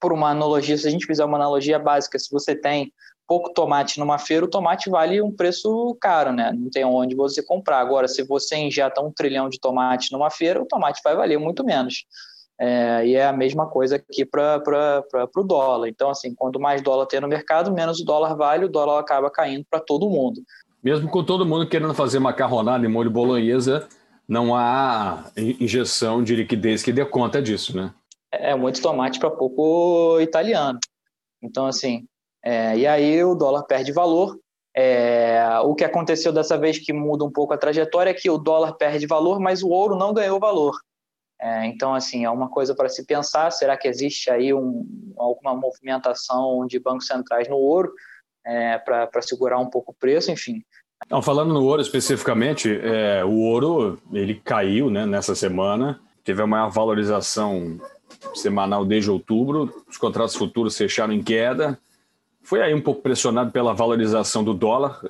por 0.00 0.12
uma 0.12 0.30
analogia, 0.30 0.76
se 0.76 0.86
a 0.86 0.90
gente 0.90 1.06
fizer 1.06 1.24
uma 1.24 1.36
analogia 1.36 1.78
básica, 1.78 2.18
se 2.18 2.28
você 2.30 2.56
tem 2.56 2.92
pouco 3.26 3.52
tomate 3.52 3.98
numa 3.98 4.18
feira, 4.18 4.44
o 4.44 4.50
tomate 4.50 4.90
vale 4.90 5.22
um 5.22 5.30
preço 5.30 5.96
caro, 6.00 6.32
né? 6.32 6.52
Não 6.52 6.70
tem 6.70 6.84
onde 6.84 7.14
você 7.14 7.42
comprar. 7.42 7.78
Agora, 7.78 8.08
se 8.08 8.22
você 8.22 8.56
injeta 8.56 9.00
um 9.00 9.10
trilhão 9.10 9.48
de 9.48 9.58
tomate 9.58 10.12
numa 10.12 10.30
feira, 10.30 10.60
o 10.60 10.66
tomate 10.66 11.00
vai 11.02 11.14
valer 11.14 11.38
muito 11.38 11.64
menos. 11.64 12.04
É, 12.60 13.06
e 13.06 13.14
é 13.14 13.26
a 13.26 13.32
mesma 13.32 13.66
coisa 13.66 13.96
aqui 13.96 14.24
para 14.24 14.62
o 15.36 15.42
dólar. 15.42 15.88
Então, 15.88 16.10
assim, 16.10 16.34
quanto 16.34 16.60
mais 16.60 16.82
dólar 16.82 17.06
tem 17.06 17.20
no 17.20 17.28
mercado, 17.28 17.72
menos 17.72 18.00
o 18.00 18.04
dólar 18.04 18.34
vale, 18.34 18.66
o 18.66 18.68
dólar 18.68 19.00
acaba 19.00 19.30
caindo 19.30 19.64
para 19.68 19.80
todo 19.80 20.10
mundo. 20.10 20.42
Mesmo 20.82 21.08
com 21.08 21.24
todo 21.24 21.46
mundo 21.46 21.68
querendo 21.68 21.94
fazer 21.94 22.18
macarronada 22.18 22.84
e 22.84 22.88
molho 22.88 23.10
bolonhesa, 23.10 23.88
não 24.28 24.54
há 24.54 25.30
injeção 25.36 26.22
de 26.22 26.36
liquidez 26.36 26.82
que 26.82 26.92
dê 26.92 27.04
conta 27.04 27.40
disso, 27.40 27.76
né? 27.76 27.92
É, 28.32 28.50
é 28.50 28.54
muito 28.54 28.80
tomate 28.80 29.18
para 29.18 29.30
pouco 29.30 30.20
italiano. 30.20 30.78
Então, 31.42 31.66
assim, 31.66 32.06
é, 32.42 32.76
e 32.76 32.86
aí 32.86 33.22
o 33.24 33.34
dólar 33.34 33.62
perde 33.64 33.92
valor. 33.92 34.38
É, 34.74 35.44
o 35.64 35.74
que 35.74 35.84
aconteceu 35.84 36.32
dessa 36.32 36.56
vez 36.56 36.78
que 36.78 36.92
muda 36.92 37.24
um 37.24 37.30
pouco 37.30 37.52
a 37.52 37.58
trajetória 37.58 38.10
é 38.10 38.14
que 38.14 38.30
o 38.30 38.38
dólar 38.38 38.72
perde 38.72 39.06
valor, 39.06 39.38
mas 39.38 39.62
o 39.62 39.68
ouro 39.68 39.96
não 39.96 40.14
ganhou 40.14 40.40
valor. 40.40 40.74
É, 41.40 41.66
então, 41.66 41.92
assim, 41.94 42.24
é 42.24 42.30
uma 42.30 42.48
coisa 42.48 42.74
para 42.74 42.88
se 42.88 43.04
pensar. 43.04 43.50
Será 43.50 43.76
que 43.76 43.88
existe 43.88 44.30
aí 44.30 44.54
um, 44.54 44.86
alguma 45.16 45.54
movimentação 45.54 46.66
de 46.66 46.78
bancos 46.78 47.06
centrais 47.06 47.48
no 47.48 47.56
ouro 47.56 47.92
é, 48.46 48.78
para 48.78 49.22
segurar 49.22 49.58
um 49.58 49.68
pouco 49.68 49.92
o 49.92 49.94
preço? 49.94 50.30
Enfim. 50.30 50.62
Não, 51.10 51.20
falando 51.20 51.52
no 51.52 51.64
ouro 51.64 51.82
especificamente, 51.82 52.70
é, 52.82 53.24
o 53.24 53.40
ouro 53.40 53.98
ele 54.12 54.36
caiu 54.36 54.88
né, 54.88 55.04
nessa 55.04 55.34
semana, 55.34 56.00
teve 56.22 56.40
a 56.40 56.46
maior 56.46 56.70
valorização 56.70 57.80
semanal 58.34 58.84
desde 58.84 59.10
outubro, 59.10 59.82
os 59.88 59.96
contratos 59.96 60.36
futuros 60.36 60.78
fecharam 60.78 61.12
em 61.12 61.22
queda, 61.22 61.76
foi 62.42 62.60
aí 62.60 62.74
um 62.74 62.80
pouco 62.80 63.00
pressionado 63.00 63.50
pela 63.52 63.72
valorização 63.72 64.42
do 64.42 64.52
dólar. 64.52 65.00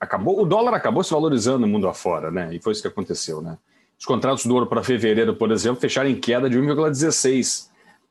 Acabou, 0.00 0.42
o 0.42 0.46
dólar 0.46 0.74
acabou 0.74 1.04
se 1.04 1.12
valorizando 1.12 1.60
no 1.60 1.68
mundo 1.68 1.86
afora, 1.86 2.30
né? 2.30 2.54
E 2.54 2.58
foi 2.58 2.72
isso 2.72 2.82
que 2.82 2.88
aconteceu, 2.88 3.42
né? 3.42 3.58
Os 3.98 4.06
contratos 4.06 4.46
do 4.46 4.54
ouro 4.54 4.66
para 4.66 4.82
fevereiro, 4.82 5.34
por 5.34 5.50
exemplo, 5.50 5.80
fecharam 5.80 6.08
em 6.08 6.14
queda 6.14 6.48
de 6.48 6.58
1,16 6.58 7.68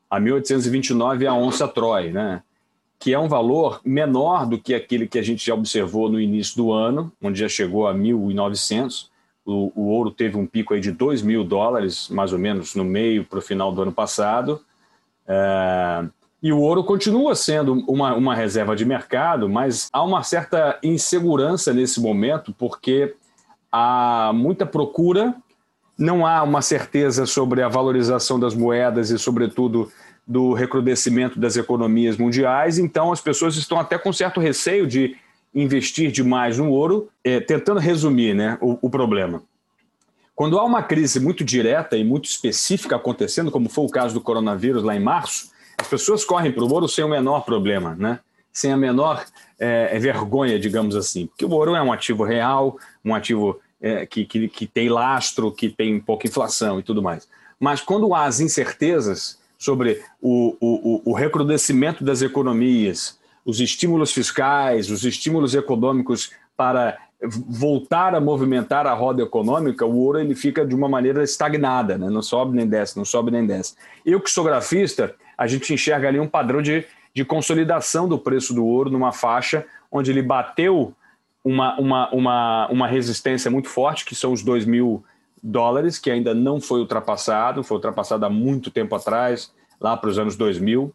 a 0.08 0.20
1.829 0.20 1.26
a 1.26 1.34
onça 1.34 1.66
Troy, 1.66 2.12
né? 2.12 2.42
Que 2.98 3.12
é 3.14 3.18
um 3.18 3.28
valor 3.28 3.80
menor 3.84 4.46
do 4.46 4.58
que 4.58 4.74
aquele 4.74 5.06
que 5.06 5.18
a 5.18 5.22
gente 5.22 5.44
já 5.44 5.54
observou 5.54 6.08
no 6.08 6.20
início 6.20 6.56
do 6.56 6.72
ano, 6.72 7.12
onde 7.22 7.40
já 7.40 7.48
chegou 7.48 7.86
a 7.88 7.94
1.900. 7.94 9.08
O, 9.44 9.72
o 9.74 9.88
ouro 9.88 10.10
teve 10.10 10.36
um 10.36 10.46
pico 10.46 10.74
aí 10.74 10.80
de 10.80 10.92
2 10.92 11.22
mil 11.22 11.42
dólares, 11.42 12.08
mais 12.10 12.32
ou 12.32 12.38
menos, 12.38 12.74
no 12.74 12.84
meio 12.84 13.24
para 13.24 13.38
o 13.38 13.42
final 13.42 13.72
do 13.72 13.82
ano 13.82 13.92
passado. 13.92 14.60
É, 15.26 16.04
e 16.42 16.52
o 16.52 16.60
ouro 16.60 16.84
continua 16.84 17.34
sendo 17.34 17.84
uma, 17.88 18.14
uma 18.14 18.34
reserva 18.34 18.76
de 18.76 18.84
mercado, 18.84 19.48
mas 19.48 19.88
há 19.92 20.02
uma 20.02 20.22
certa 20.22 20.78
insegurança 20.82 21.72
nesse 21.72 22.00
momento, 22.00 22.54
porque 22.56 23.14
há 23.72 24.30
muita 24.32 24.64
procura, 24.64 25.34
não 25.98 26.24
há 26.24 26.42
uma 26.44 26.62
certeza 26.62 27.26
sobre 27.26 27.60
a 27.60 27.68
valorização 27.68 28.38
das 28.38 28.54
moedas 28.54 29.10
e, 29.10 29.18
sobretudo, 29.18 29.90
do 30.24 30.52
recrudescimento 30.52 31.40
das 31.40 31.56
economias 31.56 32.16
mundiais, 32.16 32.78
então 32.78 33.10
as 33.10 33.20
pessoas 33.20 33.56
estão 33.56 33.80
até 33.80 33.98
com 33.98 34.12
certo 34.12 34.38
receio 34.38 34.86
de 34.86 35.16
investir 35.54 36.12
demais 36.12 36.58
no 36.58 36.70
ouro, 36.70 37.08
é, 37.24 37.40
tentando 37.40 37.80
resumir 37.80 38.34
né, 38.34 38.58
o, 38.60 38.78
o 38.82 38.90
problema. 38.90 39.42
Quando 40.36 40.58
há 40.58 40.64
uma 40.64 40.82
crise 40.82 41.18
muito 41.18 41.42
direta 41.42 41.96
e 41.96 42.04
muito 42.04 42.26
específica 42.26 42.94
acontecendo, 42.94 43.50
como 43.50 43.68
foi 43.68 43.86
o 43.86 43.90
caso 43.90 44.14
do 44.14 44.20
coronavírus 44.20 44.84
lá 44.84 44.94
em 44.94 45.00
março, 45.00 45.50
as 45.78 45.86
pessoas 45.86 46.24
correm 46.24 46.52
para 46.52 46.64
o 46.64 46.72
ouro 46.72 46.88
sem 46.88 47.04
o 47.04 47.08
menor 47.08 47.44
problema, 47.44 47.94
né? 47.94 48.20
sem 48.52 48.72
a 48.72 48.76
menor 48.76 49.24
é, 49.58 49.90
é, 49.92 49.98
vergonha, 49.98 50.58
digamos 50.58 50.96
assim. 50.96 51.26
Porque 51.26 51.44
o 51.44 51.50
ouro 51.50 51.76
é 51.76 51.82
um 51.82 51.92
ativo 51.92 52.24
real, 52.24 52.76
um 53.04 53.14
ativo 53.14 53.60
é, 53.80 54.04
que, 54.04 54.24
que, 54.24 54.48
que 54.48 54.66
tem 54.66 54.88
lastro, 54.88 55.52
que 55.52 55.68
tem 55.68 56.00
pouca 56.00 56.26
inflação 56.26 56.80
e 56.80 56.82
tudo 56.82 57.00
mais. 57.00 57.28
Mas 57.60 57.80
quando 57.80 58.12
há 58.14 58.24
as 58.24 58.40
incertezas 58.40 59.38
sobre 59.56 60.02
o, 60.20 60.56
o, 60.60 61.12
o 61.12 61.14
recrudescimento 61.14 62.04
das 62.04 62.20
economias, 62.20 63.18
os 63.44 63.60
estímulos 63.60 64.12
fiscais, 64.12 64.90
os 64.90 65.04
estímulos 65.04 65.54
econômicos 65.54 66.32
para 66.56 66.98
voltar 67.20 68.14
a 68.14 68.20
movimentar 68.20 68.86
a 68.86 68.94
roda 68.94 69.22
econômica, 69.22 69.84
o 69.84 69.96
ouro 69.96 70.20
ele 70.20 70.34
fica 70.34 70.64
de 70.64 70.74
uma 70.74 70.88
maneira 70.88 71.22
estagnada, 71.22 71.98
né? 71.98 72.08
não 72.08 72.22
sobe 72.22 72.56
nem 72.56 72.66
desce, 72.66 72.96
não 72.96 73.04
sobe 73.04 73.30
nem 73.30 73.44
desce. 73.44 73.74
Eu 74.06 74.20
que 74.20 74.30
sou 74.30 74.44
grafista, 74.44 75.14
a 75.38 75.46
gente 75.46 75.72
enxerga 75.72 76.08
ali 76.08 76.18
um 76.18 76.26
padrão 76.26 76.60
de, 76.60 76.84
de 77.14 77.24
consolidação 77.24 78.08
do 78.08 78.18
preço 78.18 78.52
do 78.52 78.66
ouro 78.66 78.90
numa 78.90 79.12
faixa 79.12 79.64
onde 79.90 80.10
ele 80.10 80.20
bateu 80.20 80.92
uma, 81.44 81.78
uma, 81.78 82.10
uma, 82.10 82.68
uma 82.68 82.86
resistência 82.88 83.50
muito 83.50 83.68
forte, 83.68 84.04
que 84.04 84.14
são 84.14 84.32
os 84.32 84.42
2 84.42 84.66
mil 84.66 85.04
dólares, 85.42 85.98
que 85.98 86.10
ainda 86.10 86.34
não 86.34 86.60
foi 86.60 86.80
ultrapassado, 86.80 87.62
foi 87.62 87.76
ultrapassado 87.76 88.26
há 88.26 88.30
muito 88.30 88.70
tempo 88.70 88.94
atrás, 88.96 89.52
lá 89.80 89.96
para 89.96 90.10
os 90.10 90.18
anos 90.18 90.36
2000. 90.36 90.92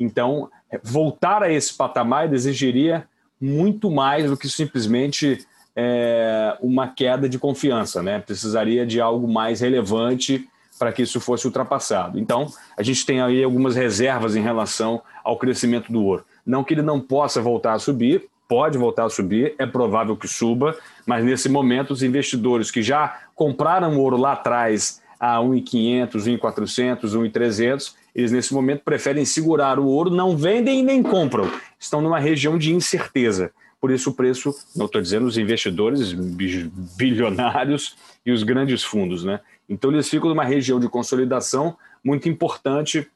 Então, 0.00 0.50
voltar 0.82 1.42
a 1.42 1.52
esse 1.52 1.74
patamar 1.74 2.32
exigiria 2.32 3.06
muito 3.40 3.90
mais 3.90 4.30
do 4.30 4.36
que 4.36 4.48
simplesmente 4.48 5.46
é, 5.76 6.56
uma 6.60 6.88
queda 6.88 7.28
de 7.28 7.38
confiança, 7.38 8.02
né? 8.02 8.18
Precisaria 8.18 8.86
de 8.86 9.00
algo 9.00 9.28
mais 9.28 9.60
relevante 9.60 10.48
para 10.78 10.92
que 10.92 11.02
isso 11.02 11.20
fosse 11.20 11.46
ultrapassado. 11.46 12.18
Então, 12.18 12.46
a 12.76 12.82
gente 12.82 13.04
tem 13.06 13.20
aí 13.20 13.42
algumas 13.42 13.76
reservas 13.76 14.34
em 14.36 14.42
relação 14.42 15.02
ao 15.22 15.36
crescimento 15.36 15.92
do 15.92 16.02
ouro. 16.02 16.24
Não 16.44 16.64
que 16.64 16.74
ele 16.74 16.82
não 16.82 17.00
possa 17.00 17.40
voltar 17.40 17.74
a 17.74 17.78
subir, 17.78 18.28
pode 18.48 18.76
voltar 18.76 19.04
a 19.04 19.10
subir, 19.10 19.54
é 19.58 19.66
provável 19.66 20.16
que 20.16 20.28
suba, 20.28 20.76
mas 21.06 21.24
nesse 21.24 21.48
momento 21.48 21.92
os 21.92 22.02
investidores 22.02 22.70
que 22.70 22.82
já 22.82 23.20
compraram 23.34 23.98
ouro 23.98 24.16
lá 24.16 24.32
atrás 24.32 25.00
a 25.18 25.38
1.500, 25.38 26.38
1.400, 26.38 27.00
1.300, 27.02 27.94
eles 28.14 28.32
nesse 28.32 28.52
momento 28.52 28.82
preferem 28.84 29.24
segurar 29.24 29.78
o 29.78 29.86
ouro, 29.86 30.10
não 30.10 30.36
vendem 30.36 30.84
nem 30.84 31.02
compram. 31.02 31.50
Estão 31.78 32.02
numa 32.02 32.18
região 32.18 32.58
de 32.58 32.74
incerteza. 32.74 33.52
Por 33.80 33.90
isso 33.90 34.10
o 34.10 34.14
preço, 34.14 34.54
não 34.76 34.86
estou 34.86 35.00
dizendo 35.00 35.26
os 35.26 35.38
investidores 35.38 36.12
bilionários 36.12 37.96
e 38.24 38.30
os 38.30 38.42
grandes 38.42 38.84
fundos, 38.84 39.24
né? 39.24 39.40
Então, 39.68 39.90
eles 39.90 40.08
ficam 40.08 40.28
numa 40.28 40.44
região 40.44 40.78
de 40.78 40.88
consolidação 40.88 41.76
muito 42.04 42.28
importante 42.28 43.08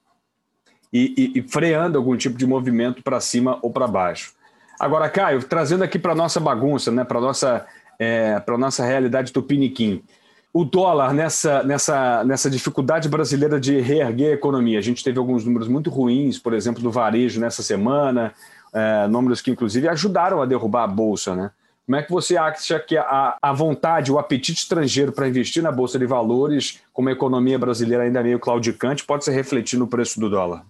e, 0.92 1.32
e, 1.34 1.38
e 1.40 1.42
freando 1.42 1.98
algum 1.98 2.16
tipo 2.16 2.38
de 2.38 2.46
movimento 2.46 3.02
para 3.02 3.20
cima 3.20 3.58
ou 3.62 3.70
para 3.70 3.86
baixo. 3.86 4.34
Agora, 4.78 5.08
Caio, 5.08 5.42
trazendo 5.42 5.84
aqui 5.84 5.98
para 5.98 6.12
a 6.12 6.14
nossa 6.14 6.38
bagunça, 6.38 6.90
né, 6.90 7.04
para 7.04 7.18
a 7.18 7.20
nossa, 7.20 7.66
é, 7.98 8.42
nossa 8.58 8.84
realidade 8.84 9.32
do 9.32 9.42
Piniquim. 9.42 10.02
O 10.52 10.64
dólar 10.64 11.12
nessa, 11.12 11.62
nessa, 11.62 12.24
nessa 12.24 12.48
dificuldade 12.48 13.08
brasileira 13.08 13.60
de 13.60 13.80
reerguer 13.80 14.30
a 14.30 14.34
economia. 14.34 14.78
A 14.78 14.82
gente 14.82 15.04
teve 15.04 15.18
alguns 15.18 15.44
números 15.44 15.68
muito 15.68 15.90
ruins, 15.90 16.38
por 16.38 16.54
exemplo, 16.54 16.82
do 16.82 16.90
varejo 16.90 17.40
nessa 17.40 17.62
semana, 17.62 18.32
é, 18.72 19.06
números 19.06 19.42
que, 19.42 19.50
inclusive, 19.50 19.88
ajudaram 19.88 20.40
a 20.40 20.46
derrubar 20.46 20.84
a 20.84 20.86
bolsa. 20.86 21.34
Né? 21.34 21.50
Como 21.86 21.96
é 21.96 22.02
que 22.02 22.10
você 22.10 22.36
acha 22.36 22.80
que 22.80 22.96
a, 22.96 23.38
a 23.40 23.52
vontade, 23.52 24.10
o 24.10 24.18
apetite 24.18 24.60
estrangeiro 24.60 25.12
para 25.12 25.28
investir 25.28 25.62
na 25.62 25.70
Bolsa 25.70 25.96
de 25.98 26.04
Valores, 26.04 26.80
como 26.92 27.08
a 27.08 27.12
economia 27.12 27.56
brasileira 27.56 28.02
ainda 28.02 28.24
meio 28.24 28.40
claudicante, 28.40 29.04
pode 29.04 29.24
se 29.24 29.30
refletir 29.30 29.78
no 29.78 29.86
preço 29.86 30.18
do 30.18 30.28
dólar? 30.28 30.66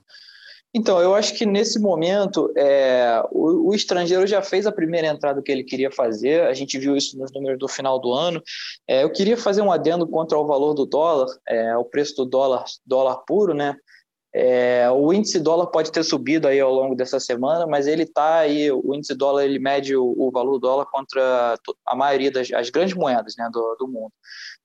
Então, 0.75 1.00
eu 1.00 1.14
acho 1.14 1.35
que 1.35 1.46
nesse 1.46 1.78
momento 1.78 2.52
é, 2.54 3.23
o, 3.32 3.70
o, 3.70 3.75
estrangeiro 3.75 4.26
já 4.26 4.42
fez 4.42 4.66
a 4.66 4.73
primeira 4.73 5.06
entrada 5.06 5.40
que 5.40 5.50
ele 5.50 5.64
queria 5.64 5.90
fazer, 5.90 6.42
a 6.42 6.52
gente 6.52 6.78
viu 6.78 6.94
isso 6.94 7.18
nos 7.18 7.32
números 7.32 7.58
do 7.58 7.66
final 7.66 7.99
do 7.99 8.12
ano. 8.12 8.42
É, 8.87 9.02
eu 9.02 9.11
queria 9.11 9.38
fazer 9.38 9.62
um 9.62 9.73
adendo 9.73 10.06
contra 10.06 10.37
o 10.37 10.46
valor 10.46 10.75
do 10.75 10.85
dólar, 10.85 11.28
é, 11.49 11.75
o 11.78 11.85
preço 11.85 12.16
do 12.16 12.26
dólar, 12.26 12.64
dólar 12.85 13.23
puro, 13.26 13.54
né? 13.54 13.75
É, 14.38 14.87
o 14.90 15.14
índice 15.14 15.40
dólar 15.40 15.69
pode 15.69 15.90
ter 15.90 16.05
subido 16.05 16.47
aí 16.47 16.61
ao 16.61 16.71
longo 16.71 16.95
dessa 16.95 17.19
semana, 17.19 17.66
mas 17.66 17.87
ele 17.87 18.02
está 18.02 18.40
aí, 18.40 18.71
o 18.71 18.95
índice 18.95 19.14
dólar 19.14 19.47
ele 19.47 19.59
mede 19.59 19.97
o, 19.97 20.14
o, 20.14 20.31
valor 20.31 20.52
do 20.52 20.59
dólar 20.59 20.85
contra 20.93 21.59
a 21.87 21.97
maioria 21.97 22.31
das 22.31 22.52
as 22.52 22.69
grandes 22.69 22.95
moedas 22.95 23.35
né, 23.38 23.49
do, 23.50 23.76
do 23.78 23.88
mundo. 23.88 24.12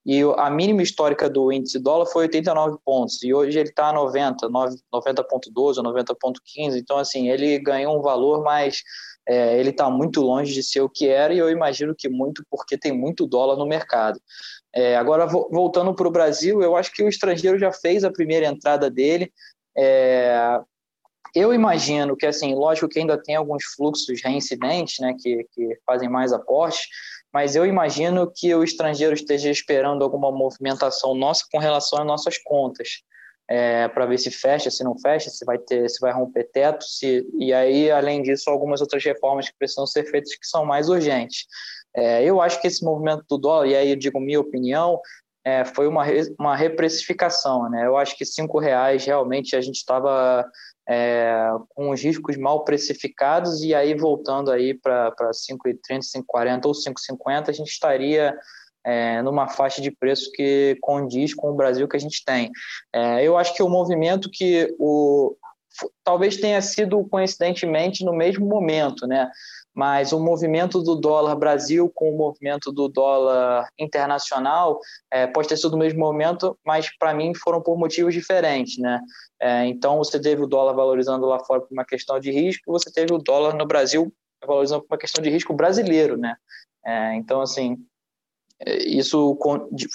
E 0.06 0.24
a 0.36 0.50
mínima 0.50 0.84
histórica 0.84 1.30
do 1.30 1.54
índice 1.54 1.80
dólar 1.80 2.06
foi 2.08 2.24
89 2.24 2.80
pontos, 2.84 3.24
e 3.24 3.34
hoje 3.34 3.58
ele 3.58 3.70
está 3.70 3.88
a 3.88 3.94
90, 3.94 4.50
90.12 4.50 4.78
ou 5.56 5.74
90.15, 5.74 6.76
então 6.76 6.98
assim, 6.98 7.30
ele 7.30 7.58
ganhou 7.58 7.98
um 7.98 8.02
valor, 8.02 8.44
mas 8.44 8.84
é, 9.26 9.58
ele 9.58 9.70
está 9.70 9.90
muito 9.90 10.20
longe 10.20 10.54
de 10.54 10.64
ser 10.64 10.82
o 10.82 10.90
que 10.90 11.08
era, 11.08 11.34
e 11.34 11.38
eu 11.38 11.50
imagino 11.50 11.96
que 11.98 12.10
muito 12.10 12.44
porque 12.52 12.78
tem 12.78 12.92
muito 12.92 13.26
dólar 13.26 13.56
no 13.56 13.66
mercado. 13.66 14.20
É, 14.76 14.98
agora, 14.98 15.26
voltando 15.26 15.94
para 15.94 16.08
o 16.08 16.12
Brasil, 16.12 16.62
eu 16.62 16.76
acho 16.76 16.92
que 16.92 17.04
o 17.04 17.08
estrangeiro 17.08 17.58
já 17.58 17.72
fez 17.72 18.04
a 18.04 18.12
primeira 18.12 18.48
entrada 18.48 18.90
dele, 18.90 19.32
é, 19.78 20.60
eu 21.36 21.54
imagino 21.54 22.16
que, 22.16 22.26
assim, 22.26 22.54
lógico 22.54 22.90
que 22.90 23.00
ainda 23.00 23.22
tem 23.22 23.36
alguns 23.36 23.64
fluxos 23.76 24.22
reincidentes, 24.22 25.00
né, 25.00 25.16
que, 25.20 25.46
que 25.52 25.80
fazem 25.86 26.10
mais 26.10 26.34
aporte, 26.34 26.88
mas 27.34 27.56
eu 27.56 27.66
imagino 27.66 28.30
que 28.34 28.54
o 28.54 28.64
estrangeiro 28.64 29.14
esteja 29.14 29.50
esperando 29.50 30.04
alguma 30.04 30.32
movimentação 30.32 31.16
nossa 31.16 31.46
com 31.50 31.58
relação 31.58 32.00
às 32.00 32.06
nossas 32.06 32.38
contas. 32.38 33.04
é, 33.52 33.90
para 33.90 34.06
ver 34.06 34.18
se 34.18 34.32
fecha, 34.32 34.72
se 34.72 34.82
não 34.82 34.98
fecha, 34.98 35.30
se 35.30 35.44
vai 35.44 35.58
ter, 35.58 35.90
se 35.90 36.00
vai 36.00 36.14
romper 36.14 36.50
teto, 36.54 36.86
se 36.86 37.28
e 37.38 37.54
aí 37.54 37.92
além 37.92 38.22
disso 38.22 38.50
algumas 38.50 38.80
outras 38.80 39.04
reformas 39.04 39.50
que 39.50 39.58
precisam 39.58 39.86
ser 39.86 40.06
feitas 40.06 40.34
que 40.38 40.48
são 40.48 40.66
mais 40.66 40.88
urgentes. 40.88 41.48
É, 41.94 42.24
eu 42.24 42.40
acho 42.40 42.62
que 42.62 42.68
esse 42.68 42.82
movimento 42.82 43.26
do 43.30 43.38
dólar, 43.38 43.68
e 43.68 43.76
aí 43.76 43.90
eu 43.90 43.98
digo 43.98 44.22
minha 44.22 44.40
opinião, 44.40 44.98
é, 45.46 45.66
foi 45.66 45.88
uma, 45.88 46.04
uma 46.40 46.56
reprecificação. 46.56 47.70
Né? 47.70 47.86
Eu 47.86 47.98
acho 47.98 48.16
que 48.18 48.26
cinco 48.26 48.60
reais 48.60 49.06
realmente 49.06 49.56
a 49.56 49.62
gente 49.62 49.78
estava 49.78 50.46
é, 50.88 51.50
com 51.70 51.90
os 51.90 52.02
riscos 52.02 52.38
mal 52.38 52.64
precificados 52.64 53.64
e 53.64 53.74
aí 53.74 53.94
voltando 53.96 54.52
aí 54.52 54.74
para 54.74 55.12
5,30, 55.12 56.00
5,40 56.34 56.66
ou 56.66 56.72
5,50 56.74 57.50
a 57.50 57.52
gente 57.52 57.70
estaria 57.70 58.36
é, 58.86 59.22
numa 59.22 59.48
faixa 59.48 59.82
de 59.82 59.92
preço 59.92 60.32
que 60.34 60.78
condiz 60.82 61.34
com 61.34 61.50
o 61.52 61.56
Brasil 61.56 61.88
que 61.88 61.98
a 61.98 62.00
gente 62.00 62.24
tem. 62.26 62.50
É, 62.94 63.24
eu 63.24 63.38
acho 63.38 63.54
que 63.54 63.64
o 63.64 63.70
movimento 63.70 64.30
que 64.32 64.74
o 64.80 65.36
talvez 66.04 66.36
tenha 66.36 66.62
sido 66.62 67.02
coincidentemente 67.06 68.04
no 68.04 68.14
mesmo 68.14 68.46
momento, 68.46 69.08
né? 69.08 69.30
Mas 69.74 70.12
o 70.12 70.20
movimento 70.20 70.82
do 70.82 70.96
dólar 70.96 71.36
Brasil 71.36 71.90
com 71.94 72.14
o 72.14 72.18
movimento 72.18 72.72
do 72.72 72.90
dólar 72.90 73.70
internacional 73.80 74.80
é, 75.10 75.26
pode 75.28 75.48
ter 75.48 75.58
sido 75.58 75.72
no 75.72 75.78
mesmo 75.78 76.00
momento, 76.00 76.58
mas 76.66 76.90
para 76.98 77.14
mim 77.14 77.34
foram 77.34 77.62
por 77.62 77.78
motivos 77.78 78.14
diferentes, 78.14 78.78
né? 78.78 79.00
É, 79.40 79.66
então 79.66 79.98
você 79.98 80.20
teve 80.20 80.42
o 80.42 80.48
dólar 80.48 80.74
valorizando 80.74 81.26
lá 81.26 81.40
fora 81.40 81.62
por 81.62 81.72
uma 81.72 81.86
questão 81.86 82.20
de 82.20 82.32
risco, 82.32 82.72
você 82.72 82.92
teve 82.92 83.14
o 83.14 83.18
dólar 83.18 83.56
no 83.56 83.66
Brasil 83.66 84.14
valorizando 84.46 84.82
por 84.82 84.94
uma 84.94 85.00
questão 85.00 85.24
de 85.24 85.30
risco 85.30 85.54
brasileiro, 85.54 86.18
né? 86.18 86.36
É, 86.86 87.16
então 87.16 87.42
assim 87.42 87.78
isso 88.86 89.38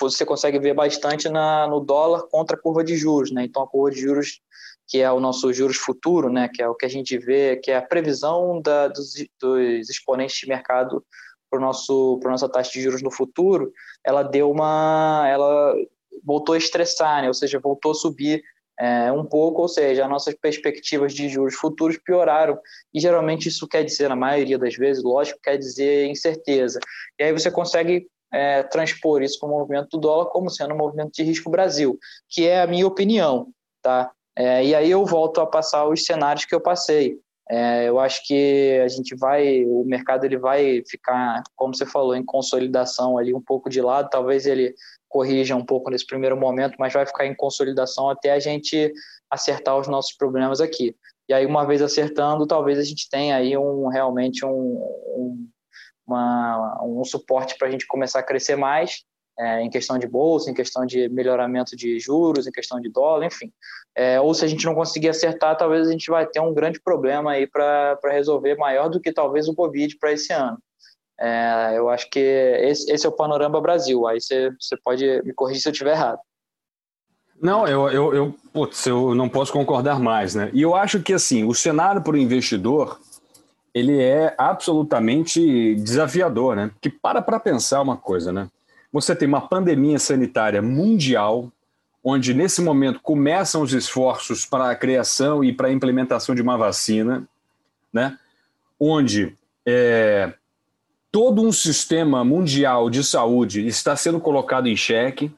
você 0.00 0.24
consegue 0.24 0.58
ver 0.58 0.74
bastante 0.74 1.28
na, 1.28 1.68
no 1.68 1.80
dólar 1.80 2.22
contra 2.28 2.56
a 2.56 2.60
curva 2.60 2.82
de 2.82 2.96
juros, 2.96 3.30
né? 3.30 3.44
Então 3.44 3.62
a 3.62 3.68
curva 3.68 3.90
de 3.90 4.00
juros 4.00 4.40
que 4.86 5.00
é 5.00 5.10
o 5.10 5.20
nosso 5.20 5.52
juros 5.52 5.76
futuro, 5.76 6.30
né? 6.30 6.48
Que 6.52 6.62
é 6.62 6.68
o 6.68 6.74
que 6.74 6.86
a 6.86 6.88
gente 6.88 7.18
vê, 7.18 7.56
que 7.56 7.70
é 7.70 7.76
a 7.76 7.82
previsão 7.82 8.60
da, 8.60 8.88
dos, 8.88 9.14
dos 9.40 9.90
exponentes 9.90 10.36
de 10.36 10.48
mercado 10.48 11.04
para 11.50 11.60
nosso 11.60 12.18
para 12.20 12.30
nossa 12.30 12.48
taxa 12.48 12.72
de 12.72 12.82
juros 12.82 13.02
no 13.02 13.10
futuro, 13.10 13.72
ela 14.04 14.22
deu 14.22 14.50
uma, 14.50 15.26
ela 15.28 15.74
voltou 16.24 16.54
a 16.54 16.58
estressar, 16.58 17.22
né? 17.22 17.28
Ou 17.28 17.34
seja, 17.34 17.58
voltou 17.58 17.92
a 17.92 17.94
subir 17.94 18.42
é, 18.78 19.10
um 19.10 19.24
pouco, 19.24 19.62
ou 19.62 19.68
seja, 19.68 20.04
as 20.04 20.10
nossas 20.10 20.34
perspectivas 20.34 21.14
de 21.14 21.28
juros 21.28 21.54
futuros 21.54 21.98
pioraram. 21.98 22.58
E 22.92 23.00
geralmente 23.00 23.48
isso 23.48 23.66
quer 23.66 23.84
dizer, 23.84 24.08
na 24.08 24.16
maioria 24.16 24.58
das 24.58 24.74
vezes, 24.74 25.02
lógico, 25.02 25.40
quer 25.42 25.56
dizer 25.56 26.06
incerteza. 26.06 26.78
E 27.18 27.24
aí 27.24 27.32
você 27.32 27.50
consegue 27.50 28.06
é, 28.32 28.62
transpor 28.64 29.22
isso 29.22 29.38
para 29.38 29.48
o 29.48 29.52
movimento 29.52 29.88
do 29.90 29.98
dólar 29.98 30.26
como 30.26 30.50
sendo 30.50 30.74
um 30.74 30.78
movimento 30.78 31.12
de 31.12 31.22
risco 31.22 31.50
Brasil, 31.50 31.98
que 32.28 32.46
é 32.46 32.60
a 32.60 32.66
minha 32.66 32.86
opinião, 32.86 33.48
tá? 33.82 34.10
É, 34.38 34.64
e 34.64 34.74
aí 34.74 34.90
eu 34.90 35.04
volto 35.04 35.40
a 35.40 35.46
passar 35.46 35.86
os 35.86 36.04
cenários 36.04 36.44
que 36.44 36.54
eu 36.54 36.60
passei. 36.60 37.18
É, 37.48 37.88
eu 37.88 38.00
acho 38.00 38.26
que 38.26 38.80
a 38.84 38.88
gente 38.88 39.14
vai, 39.14 39.64
o 39.64 39.84
mercado 39.84 40.24
ele 40.24 40.36
vai 40.36 40.82
ficar, 40.88 41.42
como 41.54 41.74
você 41.74 41.86
falou, 41.86 42.14
em 42.14 42.24
consolidação 42.24 43.16
ali 43.16 43.32
um 43.32 43.40
pouco 43.40 43.70
de 43.70 43.80
lado. 43.80 44.10
Talvez 44.10 44.46
ele 44.46 44.74
corrija 45.08 45.54
um 45.54 45.64
pouco 45.64 45.90
nesse 45.90 46.06
primeiro 46.06 46.36
momento, 46.36 46.76
mas 46.78 46.92
vai 46.92 47.06
ficar 47.06 47.24
em 47.24 47.34
consolidação 47.34 48.10
até 48.10 48.32
a 48.32 48.40
gente 48.40 48.92
acertar 49.30 49.78
os 49.78 49.88
nossos 49.88 50.12
problemas 50.16 50.60
aqui. 50.60 50.94
E 51.28 51.34
aí 51.34 51.46
uma 51.46 51.64
vez 51.64 51.80
acertando, 51.82 52.46
talvez 52.46 52.78
a 52.78 52.84
gente 52.84 53.08
tenha 53.08 53.36
aí 53.36 53.56
um 53.56 53.88
realmente 53.88 54.44
um, 54.44 54.50
um 54.50 55.48
uma, 56.06 56.80
um 56.84 57.04
suporte 57.04 57.56
para 57.58 57.66
a 57.66 57.70
gente 57.70 57.86
começar 57.86 58.20
a 58.20 58.22
crescer 58.22 58.54
mais 58.54 59.04
é, 59.38 59.60
em 59.62 59.70
questão 59.70 59.98
de 59.98 60.06
bolsa, 60.06 60.50
em 60.50 60.54
questão 60.54 60.86
de 60.86 61.08
melhoramento 61.08 61.76
de 61.76 61.98
juros, 61.98 62.46
em 62.46 62.52
questão 62.52 62.80
de 62.80 62.88
dólar, 62.88 63.26
enfim. 63.26 63.52
É, 63.94 64.20
ou 64.20 64.34
se 64.34 64.44
a 64.44 64.48
gente 64.48 64.64
não 64.64 64.74
conseguir 64.74 65.08
acertar, 65.08 65.56
talvez 65.56 65.88
a 65.88 65.90
gente 65.90 66.10
vai 66.10 66.26
ter 66.26 66.40
um 66.40 66.54
grande 66.54 66.80
problema 66.80 67.32
aí 67.32 67.46
para 67.46 67.98
resolver, 68.04 68.56
maior 68.56 68.88
do 68.88 69.00
que 69.00 69.12
talvez 69.12 69.48
o 69.48 69.54
Covid 69.54 69.96
para 69.98 70.12
esse 70.12 70.32
ano. 70.32 70.58
É, 71.18 71.74
eu 71.76 71.88
acho 71.88 72.10
que 72.10 72.18
esse, 72.18 72.90
esse, 72.92 73.06
é 73.06 73.08
o 73.08 73.12
panorama 73.12 73.60
Brasil. 73.60 74.06
Aí 74.06 74.20
você, 74.20 74.50
você 74.60 74.76
pode 74.76 75.22
me 75.22 75.32
corrigir 75.32 75.62
se 75.62 75.68
eu 75.68 75.72
estiver 75.72 75.92
errado. 75.92 76.18
Não, 77.40 77.66
eu, 77.66 77.88
eu, 77.90 78.14
eu, 78.14 78.34
putz, 78.52 78.86
eu 78.86 79.14
não 79.14 79.28
posso 79.28 79.52
concordar 79.52 79.98
mais, 79.98 80.34
né? 80.34 80.50
E 80.52 80.62
eu 80.62 80.74
acho 80.74 81.00
que 81.02 81.12
assim, 81.12 81.44
o 81.44 81.54
cenário 81.54 82.02
para 82.02 82.14
o 82.14 82.18
investidor 82.18 82.98
ele 83.74 84.02
é 84.02 84.34
absolutamente 84.38 85.74
desafiador, 85.74 86.56
né? 86.56 86.70
Que 86.80 86.88
para 86.88 87.20
para 87.20 87.38
pensar 87.38 87.82
uma 87.82 87.96
coisa, 87.96 88.32
né? 88.32 88.48
Você 88.96 89.14
tem 89.14 89.28
uma 89.28 89.42
pandemia 89.42 89.98
sanitária 89.98 90.62
mundial, 90.62 91.52
onde 92.02 92.32
nesse 92.32 92.62
momento 92.62 92.98
começam 93.02 93.60
os 93.60 93.74
esforços 93.74 94.46
para 94.46 94.70
a 94.70 94.74
criação 94.74 95.44
e 95.44 95.52
para 95.52 95.68
a 95.68 95.70
implementação 95.70 96.34
de 96.34 96.40
uma 96.40 96.56
vacina, 96.56 97.28
né? 97.92 98.18
Onde 98.80 99.36
é, 99.66 100.32
todo 101.12 101.42
um 101.42 101.52
sistema 101.52 102.24
mundial 102.24 102.88
de 102.88 103.04
saúde 103.04 103.66
está 103.66 103.94
sendo 103.94 104.18
colocado 104.18 104.66
em 104.66 104.74
xeque. 104.74 105.30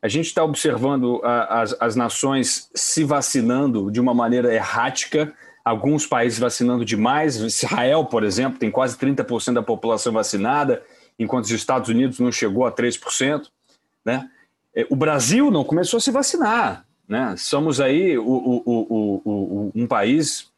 A 0.00 0.06
gente 0.06 0.26
está 0.26 0.44
observando 0.44 1.20
a, 1.24 1.62
as, 1.62 1.76
as 1.80 1.96
nações 1.96 2.70
se 2.72 3.02
vacinando 3.02 3.90
de 3.90 4.00
uma 4.00 4.14
maneira 4.14 4.54
errática, 4.54 5.34
alguns 5.64 6.06
países 6.06 6.38
vacinando 6.38 6.84
demais. 6.84 7.34
Israel, 7.38 8.04
por 8.04 8.22
exemplo, 8.22 8.60
tem 8.60 8.70
quase 8.70 8.96
30% 8.96 9.54
da 9.54 9.62
população 9.64 10.12
vacinada, 10.12 10.80
enquanto 11.20 11.44
os 11.44 11.50
Estados 11.50 11.90
Unidos 11.90 12.18
não 12.18 12.32
chegou 12.32 12.66
a 12.66 12.72
3%. 12.72 13.48
Né? 14.02 14.28
É, 14.74 14.86
o 14.88 14.96
Brasil 14.96 15.50
não 15.50 15.62
começou 15.62 15.98
a 15.98 16.00
se 16.00 16.10
vacinar. 16.10 16.86
Né? 17.06 17.34
Somos 17.36 17.80
aí 17.80 18.16
o, 18.16 18.24
o, 18.24 19.20
o, 19.24 19.72
um 19.74 19.86
país 19.86 20.50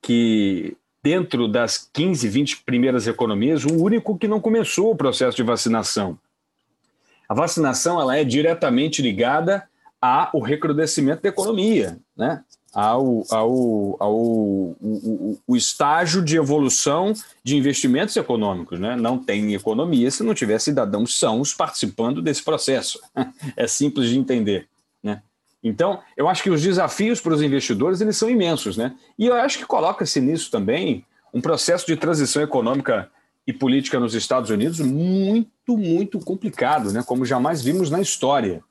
que, 0.00 0.76
dentro 1.02 1.48
das 1.48 1.90
15, 1.92 2.28
20 2.28 2.62
primeiras 2.62 3.08
economias, 3.08 3.64
o 3.64 3.74
único 3.74 4.16
que 4.16 4.28
não 4.28 4.40
começou 4.40 4.92
o 4.92 4.96
processo 4.96 5.36
de 5.36 5.42
vacinação. 5.42 6.16
A 7.28 7.34
vacinação 7.34 8.00
ela 8.00 8.16
é 8.16 8.22
diretamente 8.22 9.02
ligada 9.02 9.66
ao 10.00 10.40
recrudescimento 10.40 11.22
da 11.22 11.30
economia. 11.30 11.98
Né? 12.16 12.44
Ao, 12.74 13.24
ao, 13.30 13.96
ao 14.00 14.16
o, 14.16 14.76
o, 14.80 15.38
o, 15.46 15.56
estágio 15.56 16.22
de 16.22 16.36
evolução 16.36 17.12
de 17.42 17.56
investimentos 17.56 18.16
econômicos. 18.16 18.80
Né? 18.80 18.96
Não 18.96 19.16
tem 19.16 19.54
economia 19.54 20.10
se 20.10 20.24
não 20.24 20.34
tiver 20.34 20.58
cidadãos 20.58 21.18
sãos 21.18 21.54
participando 21.54 22.20
desse 22.20 22.42
processo. 22.42 23.00
É 23.56 23.66
simples 23.66 24.08
de 24.08 24.18
entender. 24.18 24.66
Né? 25.02 25.22
Então, 25.62 26.00
eu 26.16 26.28
acho 26.28 26.42
que 26.42 26.50
os 26.50 26.62
desafios 26.62 27.20
para 27.20 27.34
os 27.34 27.42
investidores 27.42 28.00
eles 28.00 28.16
são 28.16 28.28
imensos. 28.28 28.76
Né? 28.76 28.94
E 29.18 29.26
eu 29.26 29.34
acho 29.34 29.58
que 29.58 29.66
coloca-se 29.66 30.20
nisso 30.20 30.50
também 30.50 31.04
um 31.32 31.40
processo 31.40 31.86
de 31.86 31.96
transição 31.96 32.42
econômica 32.42 33.08
e 33.46 33.52
política 33.52 34.00
nos 34.00 34.14
Estados 34.14 34.50
Unidos 34.50 34.80
muito, 34.80 35.76
muito 35.76 36.18
complicado, 36.18 36.92
né? 36.92 37.02
como 37.06 37.24
jamais 37.24 37.62
vimos 37.62 37.90
na 37.90 38.00
história. 38.00 38.62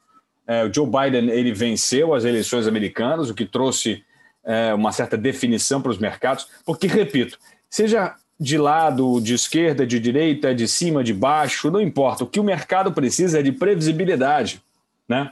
É, 0.45 0.63
o 0.63 0.73
Joe 0.73 0.85
Biden 0.85 1.29
ele 1.29 1.53
venceu 1.53 2.13
as 2.13 2.25
eleições 2.25 2.67
americanas, 2.67 3.29
o 3.29 3.33
que 3.33 3.45
trouxe 3.45 4.03
é, 4.43 4.73
uma 4.73 4.91
certa 4.91 5.17
definição 5.17 5.81
para 5.81 5.91
os 5.91 5.97
mercados, 5.97 6.47
porque, 6.65 6.87
repito, 6.87 7.37
seja 7.69 8.15
de 8.39 8.57
lado, 8.57 9.21
de 9.21 9.33
esquerda, 9.33 9.87
de 9.87 9.99
direita, 9.99 10.53
de 10.53 10.67
cima, 10.67 11.03
de 11.03 11.13
baixo, 11.13 11.71
não 11.71 11.79
importa. 11.79 12.23
O 12.23 12.27
que 12.27 12.39
o 12.39 12.43
mercado 12.43 12.91
precisa 12.91 13.39
é 13.39 13.43
de 13.43 13.51
previsibilidade. 13.51 14.61
Né? 15.07 15.31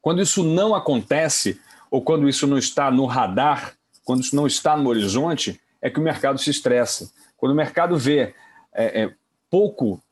Quando 0.00 0.20
isso 0.20 0.42
não 0.42 0.74
acontece, 0.74 1.58
ou 1.90 2.02
quando 2.02 2.28
isso 2.28 2.46
não 2.46 2.58
está 2.58 2.90
no 2.90 3.06
radar, 3.06 3.74
quando 4.04 4.20
isso 4.20 4.36
não 4.36 4.46
está 4.46 4.76
no 4.76 4.88
horizonte, 4.88 5.60
é 5.80 5.88
que 5.88 5.98
o 5.98 6.02
mercado 6.02 6.38
se 6.38 6.50
estressa. 6.50 7.10
Quando 7.36 7.52
o 7.52 7.56
mercado 7.56 7.96
vê 7.96 8.34
é, 8.74 9.02
é, 9.02 9.14
pouco 9.48 10.02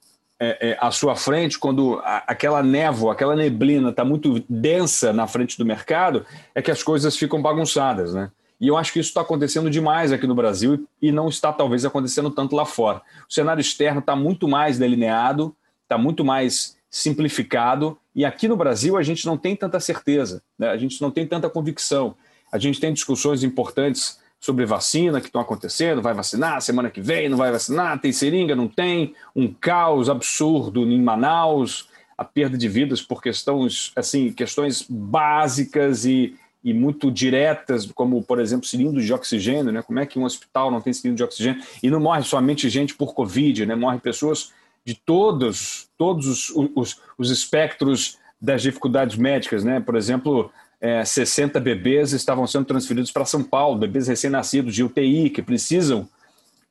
é, 0.41 0.71
é, 0.71 0.79
à 0.81 0.91
sua 0.91 1.15
frente, 1.15 1.59
quando 1.59 2.01
a, 2.03 2.25
aquela 2.27 2.63
névoa, 2.63 3.13
aquela 3.13 3.37
neblina 3.37 3.91
está 3.91 4.05
muito 4.05 4.43
densa 4.49 5.13
na 5.13 5.27
frente 5.27 5.59
do 5.59 5.67
mercado, 5.67 6.25
é 6.55 6.63
que 6.63 6.71
as 6.71 6.83
coisas 6.83 7.15
ficam 7.15 7.43
bagunçadas, 7.43 8.15
né? 8.15 8.31
E 8.59 8.69
eu 8.69 8.77
acho 8.77 8.93
que 8.93 9.01
isso 9.01 9.11
está 9.11 9.21
acontecendo 9.21 9.71
demais 9.71 10.13
aqui 10.13 10.27
no 10.27 10.35
Brasil 10.35 10.87
e 11.01 11.13
não 11.13 11.29
está 11.29 11.53
talvez 11.53 11.85
acontecendo 11.85 12.31
tanto 12.31 12.57
lá 12.57 12.67
fora. 12.67 13.01
O 13.29 13.33
cenário 13.33 13.61
externo 13.61 14.01
está 14.01 14.15
muito 14.15 14.47
mais 14.49 14.79
delineado, 14.79 15.55
está 15.83 15.97
muito 15.97 16.25
mais 16.25 16.77
simplificado 16.91 17.97
e 18.15 18.25
aqui 18.25 18.49
no 18.49 18.57
Brasil 18.57 18.99
a 18.99 19.03
gente 19.03 19.25
não 19.25 19.37
tem 19.39 19.57
tanta 19.57 19.81
certeza, 19.81 20.43
né? 20.59 20.69
a 20.69 20.77
gente 20.77 21.01
não 21.01 21.11
tem 21.11 21.27
tanta 21.27 21.49
convicção. 21.49 22.15
A 22.53 22.59
gente 22.59 22.81
tem 22.81 22.93
discussões 22.93 23.43
importantes 23.43 24.19
sobre 24.41 24.65
vacina 24.65 25.21
que 25.21 25.27
estão 25.27 25.41
acontecendo, 25.41 26.01
vai 26.01 26.15
vacinar 26.15 26.63
semana 26.63 26.91
que 26.91 27.01
vem, 27.01 27.29
não 27.29 27.37
vai 27.37 27.53
vacinar, 27.53 28.01
tem 28.01 28.11
seringa, 28.11 28.57
não 28.57 28.67
tem, 28.67 29.15
um 29.37 29.53
caos 29.53 30.09
absurdo 30.09 30.83
em 30.83 31.01
Manaus, 31.01 31.89
a 32.17 32.25
perda 32.25 32.57
de 32.57 32.69
vidas 32.69 33.03
por 33.03 33.23
questões, 33.23 33.93
assim, 33.95 34.33
questões 34.33 34.85
básicas 34.89 36.07
e, 36.07 36.37
e 36.65 36.73
muito 36.73 37.11
diretas, 37.11 37.87
como, 37.93 38.23
por 38.23 38.41
exemplo, 38.41 38.67
cilindro 38.67 39.03
de 39.03 39.13
oxigênio, 39.13 39.73
né? 39.73 39.83
Como 39.83 39.99
é 39.99 40.07
que 40.07 40.19
um 40.19 40.25
hospital 40.25 40.71
não 40.71 40.81
tem 40.81 40.93
cilindro 40.93 41.17
de 41.17 41.25
oxigênio? 41.25 41.63
E 41.83 41.91
não 41.91 42.01
morre 42.01 42.23
somente 42.23 42.69
gente 42.69 42.95
por 42.95 43.15
Covid, 43.15 43.67
né? 43.67 43.75
Morre 43.75 43.99
pessoas 43.99 44.53
de 44.85 44.95
todos, 44.95 45.89
todos 45.97 46.27
os, 46.27 46.71
os, 46.75 47.01
os 47.17 47.31
espectros 47.31 48.19
das 48.41 48.63
dificuldades 48.63 49.17
médicas, 49.17 49.65
né? 49.65 49.81
Por 49.81 49.97
exemplo, 49.97 50.51
é, 50.81 51.05
60 51.05 51.61
bebês 51.61 52.13
estavam 52.13 52.47
sendo 52.47 52.65
transferidos 52.65 53.13
para 53.13 53.25
São 53.25 53.43
Paulo, 53.43 53.79
bebês 53.79 54.09
recém-nascidos 54.09 54.75
de 54.75 54.83
UTI, 54.83 55.29
que 55.31 55.43
precisam 55.43 56.09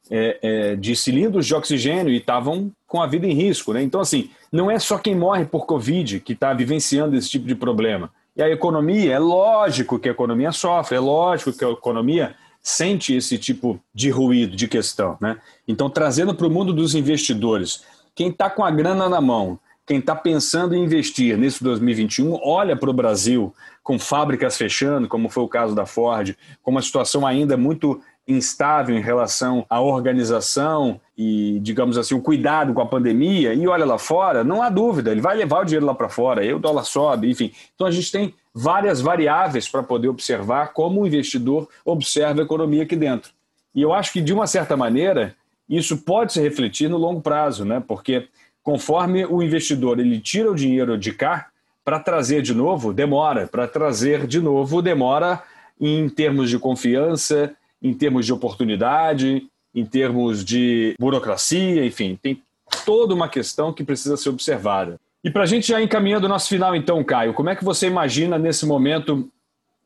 é, 0.09 0.39
é, 0.41 0.75
de 0.75 0.95
cilindros 0.95 1.45
de 1.45 1.53
oxigênio 1.53 2.11
e 2.11 2.17
estavam 2.17 2.71
com 2.87 3.01
a 3.01 3.07
vida 3.07 3.27
em 3.27 3.33
risco. 3.33 3.73
Né? 3.73 3.83
Então, 3.83 4.01
assim, 4.01 4.31
não 4.51 4.71
é 4.71 4.79
só 4.79 4.97
quem 4.97 5.15
morre 5.15 5.45
por 5.45 5.65
Covid 5.65 6.19
que 6.21 6.33
está 6.33 6.53
vivenciando 6.53 7.15
esse 7.15 7.29
tipo 7.29 7.47
de 7.47 7.53
problema. 7.53 8.11
E 8.35 8.41
a 8.41 8.49
economia, 8.49 9.13
é 9.13 9.19
lógico 9.19 9.99
que 9.99 10.09
a 10.09 10.11
economia 10.11 10.51
sofre, 10.51 10.95
é 10.95 10.99
lógico 10.99 11.53
que 11.53 11.63
a 11.63 11.69
economia 11.69 12.35
sente 12.61 13.15
esse 13.15 13.37
tipo 13.37 13.79
de 13.93 14.09
ruído, 14.09 14.55
de 14.55 14.67
questão. 14.67 15.17
Né? 15.21 15.37
Então, 15.67 15.89
trazendo 15.89 16.33
para 16.33 16.47
o 16.47 16.49
mundo 16.49 16.73
dos 16.73 16.95
investidores, 16.95 17.83
quem 18.15 18.29
está 18.29 18.49
com 18.49 18.63
a 18.63 18.71
grana 18.71 19.07
na 19.07 19.21
mão, 19.21 19.59
quem 19.89 19.97
está 19.97 20.15
pensando 20.15 20.75
em 20.75 20.83
investir 20.83 21.35
nesse 21.35 21.63
2021, 21.63 22.39
olha 22.43 22.75
para 22.75 22.91
o 22.91 22.93
Brasil 22.93 23.51
com 23.81 23.97
fábricas 23.97 24.55
fechando, 24.55 25.07
como 25.07 25.29
foi 25.29 25.41
o 25.41 25.47
caso 25.47 25.73
da 25.73 25.83
Ford, 25.83 26.35
com 26.61 26.69
uma 26.69 26.81
situação 26.83 27.25
ainda 27.25 27.57
muito 27.57 27.99
instável 28.27 28.95
em 28.95 29.01
relação 29.01 29.65
à 29.67 29.81
organização 29.81 31.01
e, 31.17 31.57
digamos 31.63 31.97
assim, 31.97 32.13
o 32.13 32.21
cuidado 32.21 32.71
com 32.71 32.81
a 32.81 32.85
pandemia, 32.85 33.51
e 33.55 33.67
olha 33.67 33.83
lá 33.83 33.97
fora, 33.97 34.43
não 34.43 34.61
há 34.61 34.69
dúvida, 34.69 35.09
ele 35.09 35.21
vai 35.21 35.35
levar 35.35 35.61
o 35.61 35.65
dinheiro 35.65 35.87
lá 35.87 35.95
para 35.95 36.07
fora, 36.07 36.41
aí 36.41 36.53
o 36.53 36.59
dólar 36.59 36.83
sobe, 36.83 37.27
enfim. 37.27 37.51
Então 37.73 37.87
a 37.87 37.91
gente 37.91 38.11
tem 38.11 38.35
várias 38.53 39.01
variáveis 39.01 39.67
para 39.67 39.81
poder 39.81 40.09
observar 40.09 40.71
como 40.71 41.01
o 41.01 41.07
investidor 41.07 41.67
observa 41.83 42.41
a 42.41 42.45
economia 42.45 42.83
aqui 42.83 42.95
dentro. 42.95 43.31
E 43.73 43.81
eu 43.81 43.91
acho 43.91 44.13
que, 44.13 44.21
de 44.21 44.33
uma 44.33 44.45
certa 44.45 44.77
maneira, 44.77 45.35
isso 45.67 45.97
pode 45.97 46.33
se 46.33 46.39
refletir 46.39 46.87
no 46.91 46.97
longo 46.97 47.21
prazo, 47.21 47.65
né? 47.65 47.81
porque 47.87 48.27
conforme 48.69 49.25
o 49.25 49.41
investidor 49.41 49.99
ele 49.99 50.19
tira 50.19 50.51
o 50.51 50.53
dinheiro 50.53 50.95
de 50.95 51.11
cá, 51.11 51.47
para 51.83 51.99
trazer 51.99 52.43
de 52.43 52.53
novo, 52.53 52.93
demora. 52.93 53.47
Para 53.47 53.67
trazer 53.67 54.27
de 54.27 54.39
novo, 54.39 54.79
demora 54.79 55.41
em 55.81 56.07
termos 56.07 56.51
de 56.51 56.59
confiança, 56.59 57.51
em 57.81 57.95
termos 57.95 58.27
de 58.27 58.31
oportunidade, 58.31 59.47
em 59.73 59.83
termos 59.83 60.45
de 60.45 60.93
burocracia, 60.99 61.83
enfim, 61.83 62.15
tem 62.21 62.43
toda 62.85 63.15
uma 63.15 63.27
questão 63.27 63.73
que 63.73 63.83
precisa 63.83 64.15
ser 64.15 64.29
observada. 64.29 64.99
E 65.23 65.31
para 65.31 65.41
a 65.41 65.47
gente 65.47 65.69
já 65.69 65.81
encaminhando 65.81 66.27
o 66.27 66.29
nosso 66.29 66.47
final, 66.47 66.75
então, 66.75 67.03
Caio, 67.03 67.33
como 67.33 67.49
é 67.49 67.55
que 67.55 67.65
você 67.65 67.87
imagina 67.87 68.37
nesse 68.37 68.67
momento 68.67 69.27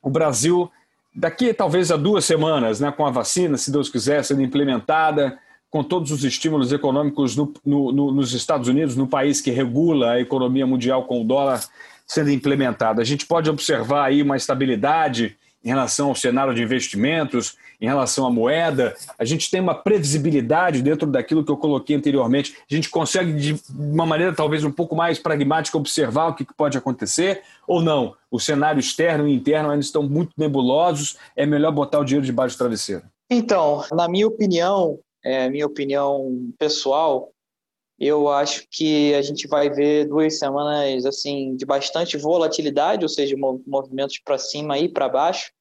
o 0.01 0.09
Brasil, 0.09 0.69
daqui 1.15 1.53
talvez 1.53 1.89
a 1.89 1.95
duas 1.95 2.25
semanas, 2.25 2.81
né, 2.81 2.91
com 2.91 3.05
a 3.05 3.11
vacina, 3.11 3.57
se 3.57 3.71
Deus 3.71 3.87
quiser, 3.87 4.25
sendo 4.25 4.41
implementada, 4.41 5.39
com 5.73 5.83
todos 5.83 6.11
os 6.11 6.23
estímulos 6.23 6.71
econômicos 6.71 7.35
no, 7.35 7.51
no, 7.65 7.91
no, 7.91 8.11
nos 8.11 8.31
Estados 8.31 8.67
Unidos, 8.67 8.95
no 8.95 9.07
país 9.07 9.41
que 9.41 9.49
regula 9.49 10.11
a 10.11 10.21
economia 10.21 10.67
mundial 10.67 11.05
com 11.05 11.19
o 11.19 11.23
dólar 11.23 11.63
sendo 12.05 12.29
implementado? 12.29 13.01
A 13.01 13.03
gente 13.03 13.25
pode 13.25 13.49
observar 13.49 14.05
aí 14.05 14.21
uma 14.21 14.37
estabilidade 14.37 15.35
em 15.65 15.69
relação 15.69 16.09
ao 16.09 16.15
cenário 16.15 16.53
de 16.53 16.61
investimentos, 16.61 17.57
em 17.81 17.87
relação 17.87 18.27
à 18.27 18.29
moeda, 18.29 18.95
a 19.17 19.25
gente 19.25 19.49
tem 19.49 19.59
uma 19.59 19.73
previsibilidade 19.73 20.83
dentro 20.83 21.07
daquilo 21.09 21.43
que 21.43 21.51
eu 21.51 21.57
coloquei 21.57 21.95
anteriormente. 21.95 22.55
A 22.69 22.75
gente 22.75 22.87
consegue, 22.87 23.33
de 23.33 23.59
uma 23.73 24.05
maneira 24.05 24.31
talvez 24.31 24.63
um 24.63 24.71
pouco 24.71 24.95
mais 24.95 25.17
pragmática, 25.17 25.75
observar 25.75 26.27
o 26.27 26.35
que 26.35 26.45
pode 26.53 26.77
acontecer 26.77 27.41
ou 27.65 27.81
não. 27.81 28.13
O 28.29 28.39
cenário 28.39 28.79
externo 28.79 29.27
e 29.27 29.33
interno 29.33 29.71
ainda 29.71 29.83
estão 29.83 30.03
muito 30.03 30.33
nebulosos. 30.37 31.17
É 31.35 31.47
melhor 31.47 31.71
botar 31.71 31.97
o 31.97 32.05
dinheiro 32.05 32.25
debaixo 32.25 32.55
do 32.55 32.59
travesseiro. 32.59 33.01
Então, 33.27 33.83
na 33.91 34.07
minha 34.07 34.27
opinião, 34.27 34.99
é, 35.23 35.49
minha 35.49 35.65
opinião 35.65 36.51
pessoal, 36.59 37.31
eu 37.99 38.27
acho 38.29 38.67
que 38.69 39.13
a 39.13 39.21
gente 39.21 39.47
vai 39.47 39.69
ver 39.69 40.05
duas 40.05 40.37
semanas 40.37 41.05
assim 41.05 41.55
de 41.55 41.65
bastante 41.65 42.17
volatilidade, 42.17 43.05
ou 43.05 43.09
seja, 43.09 43.35
movimentos 43.65 44.19
para 44.19 44.37
cima 44.37 44.77
e 44.77 44.89
para 44.89 45.07
baixo. 45.07 45.51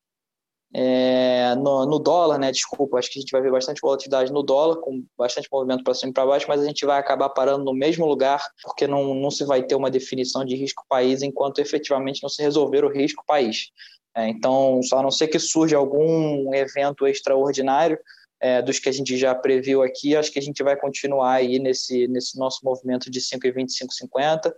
É, 0.75 1.55
no, 1.57 1.85
no, 1.85 1.99
dólar, 1.99 2.39
né? 2.39 2.51
Desculpa, 2.51 2.99
acho 2.99 3.11
que 3.11 3.19
a 3.19 3.21
gente 3.21 3.31
vai 3.31 3.43
ver 3.43 3.53
bastante 3.53 3.81
volatilidade 3.83 4.33
no 4.33 4.43
dólar, 4.43 4.77
com 4.77 5.05
bastante 5.19 5.47
movimento 5.53 5.85
para 5.85 5.93
cima 5.93 6.11
e 6.11 6.15
para 6.15 6.27
baixo, 6.27 6.47
mas 6.49 6.63
a 6.63 6.65
gente 6.65 6.87
vai 6.87 6.99
acabar 6.99 7.29
parando 7.29 7.63
no 7.63 7.75
mesmo 7.75 8.07
lugar, 8.07 8.43
porque 8.63 8.87
não, 8.87 9.15
não 9.15 9.31
se 9.31 9.45
vai 9.45 9.63
ter 9.63 9.75
uma 9.75 9.91
definição 9.91 10.47
de 10.47 10.57
risco 10.57 10.83
país 10.89 11.21
enquanto 11.21 11.59
efetivamente 11.59 12.23
não 12.23 12.31
se 12.31 12.43
resolver 12.43 12.87
o 12.87 12.91
risco 12.91 13.23
país. 13.27 13.71
É, 14.17 14.29
então, 14.29 14.83
só 14.83 14.99
a 14.99 15.03
não 15.03 15.11
ser 15.11 15.29
que 15.29 15.39
surja 15.39 15.77
algum 15.77 16.55
evento 16.55 17.07
extraordinário 17.07 17.99
é, 18.43 18.61
dos 18.61 18.79
que 18.79 18.89
a 18.89 18.93
gente 18.93 19.17
já 19.17 19.35
previu 19.35 19.83
aqui, 19.83 20.17
acho 20.17 20.33
que 20.33 20.39
a 20.39 20.43
gente 20.43 20.63
vai 20.63 20.77
continuar 20.77 21.35
aí 21.35 21.59
nesse, 21.59 22.09
nesse 22.09 22.39
nosso 22.39 22.61
movimento 22.65 23.11
de 23.11 23.21
5,20, 23.21 23.69
5,50. 24.13 24.53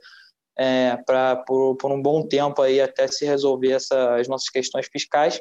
É, 0.56 0.96
por, 1.46 1.76
por 1.76 1.92
um 1.92 2.00
bom 2.00 2.26
tempo 2.26 2.62
aí 2.62 2.80
até 2.80 3.08
se 3.08 3.24
resolver 3.24 3.72
essa, 3.72 4.14
as 4.14 4.28
nossas 4.28 4.48
questões 4.48 4.86
fiscais 4.86 5.40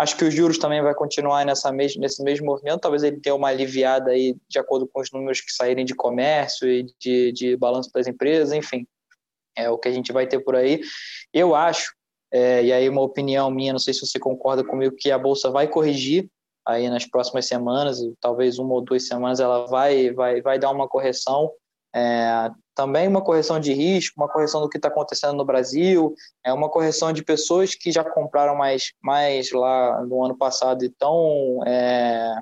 Acho 0.00 0.16
que 0.16 0.24
os 0.24 0.32
juros 0.32 0.56
também 0.56 0.80
vai 0.80 0.94
continuar 0.94 1.44
nessa 1.44 1.70
mes 1.70 1.94
nesse 1.94 2.22
mesmo 2.24 2.46
movimento. 2.46 2.80
Talvez 2.80 3.02
ele 3.02 3.20
tenha 3.20 3.34
uma 3.34 3.48
aliviada 3.48 4.12
aí 4.12 4.34
de 4.48 4.58
acordo 4.58 4.88
com 4.88 4.98
os 4.98 5.10
números 5.12 5.42
que 5.42 5.52
saírem 5.52 5.84
de 5.84 5.94
comércio 5.94 6.66
e 6.66 6.86
de, 6.98 7.32
de 7.32 7.54
balanço 7.54 7.90
das 7.92 8.06
empresas, 8.06 8.50
enfim. 8.50 8.86
É 9.54 9.68
o 9.68 9.76
que 9.76 9.88
a 9.88 9.92
gente 9.92 10.10
vai 10.10 10.26
ter 10.26 10.40
por 10.40 10.56
aí. 10.56 10.80
Eu 11.34 11.54
acho, 11.54 11.92
é, 12.32 12.64
e 12.64 12.72
aí 12.72 12.88
uma 12.88 13.02
opinião 13.02 13.50
minha, 13.50 13.74
não 13.74 13.78
sei 13.78 13.92
se 13.92 14.00
você 14.00 14.18
concorda 14.18 14.64
comigo, 14.64 14.96
que 14.98 15.10
a 15.10 15.18
Bolsa 15.18 15.50
vai 15.50 15.68
corrigir 15.68 16.30
aí 16.66 16.88
nas 16.88 17.06
próximas 17.06 17.46
semanas, 17.46 17.98
talvez 18.20 18.58
uma 18.58 18.74
ou 18.74 18.80
duas 18.80 19.06
semanas 19.06 19.40
ela 19.40 19.66
vai, 19.66 20.12
vai, 20.12 20.40
vai 20.40 20.58
dar 20.58 20.70
uma 20.70 20.88
correção. 20.88 21.50
É, 21.94 22.50
também 22.74 23.08
uma 23.08 23.22
correção 23.22 23.58
de 23.58 23.72
risco, 23.72 24.14
uma 24.16 24.28
correção 24.28 24.60
do 24.60 24.68
que 24.68 24.78
está 24.78 24.88
acontecendo 24.88 25.34
no 25.34 25.44
Brasil, 25.44 26.14
é 26.44 26.52
uma 26.52 26.70
correção 26.70 27.12
de 27.12 27.24
pessoas 27.24 27.74
que 27.74 27.90
já 27.90 28.04
compraram 28.04 28.54
mais, 28.54 28.92
mais 29.02 29.50
lá 29.50 30.00
no 30.06 30.24
ano 30.24 30.36
passado 30.36 30.84
e 30.84 30.86
estão 30.86 31.60
é, 31.66 32.34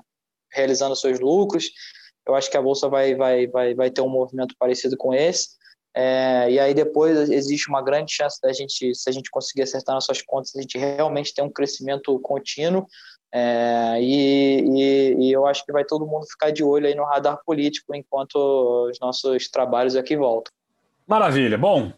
realizando 0.53 0.95
seus 0.95 1.19
lucros. 1.19 1.71
Eu 2.27 2.35
acho 2.35 2.51
que 2.51 2.57
a 2.57 2.63
bolsa 2.63 2.89
vai, 2.89 3.15
vai, 3.15 3.47
vai, 3.47 3.75
vai 3.75 3.91
ter 3.91 4.03
um 4.03 4.09
movimento 4.09 4.55
parecido 4.59 4.97
com 4.97 5.15
esse. 5.15 5.57
É, 5.97 6.51
e 6.51 6.61
aí 6.61 6.75
depois 6.75 7.31
existe 7.31 7.69
uma 7.69 7.83
grande 7.83 8.13
chance 8.13 8.39
da 8.41 8.53
gente, 8.53 8.95
se 8.95 9.09
a 9.09 9.13
gente 9.13 9.31
conseguir 9.31 9.63
acertar 9.63 9.95
nossas 9.95 10.23
contas, 10.23 10.55
a 10.55 10.61
gente 10.61 10.77
realmente 10.77 11.35
ter 11.35 11.43
um 11.43 11.51
crescimento 11.51 12.21
contínuo 12.21 12.87
é, 13.33 13.99
e, 14.01 14.61
e, 14.61 15.17
e, 15.19 15.33
eu 15.33 15.47
acho 15.47 15.65
que 15.65 15.73
vai 15.73 15.85
todo 15.85 16.07
mundo 16.07 16.27
ficar 16.27 16.51
de 16.51 16.65
olho 16.65 16.87
aí 16.87 16.95
no 16.95 17.05
radar 17.05 17.39
político 17.45 17.95
enquanto 17.95 18.37
os 18.91 18.99
nossos 19.01 19.49
trabalhos 19.49 19.97
aqui 19.97 20.17
voltam. 20.17 20.53
Maravilha. 21.07 21.59
Bom, 21.59 21.93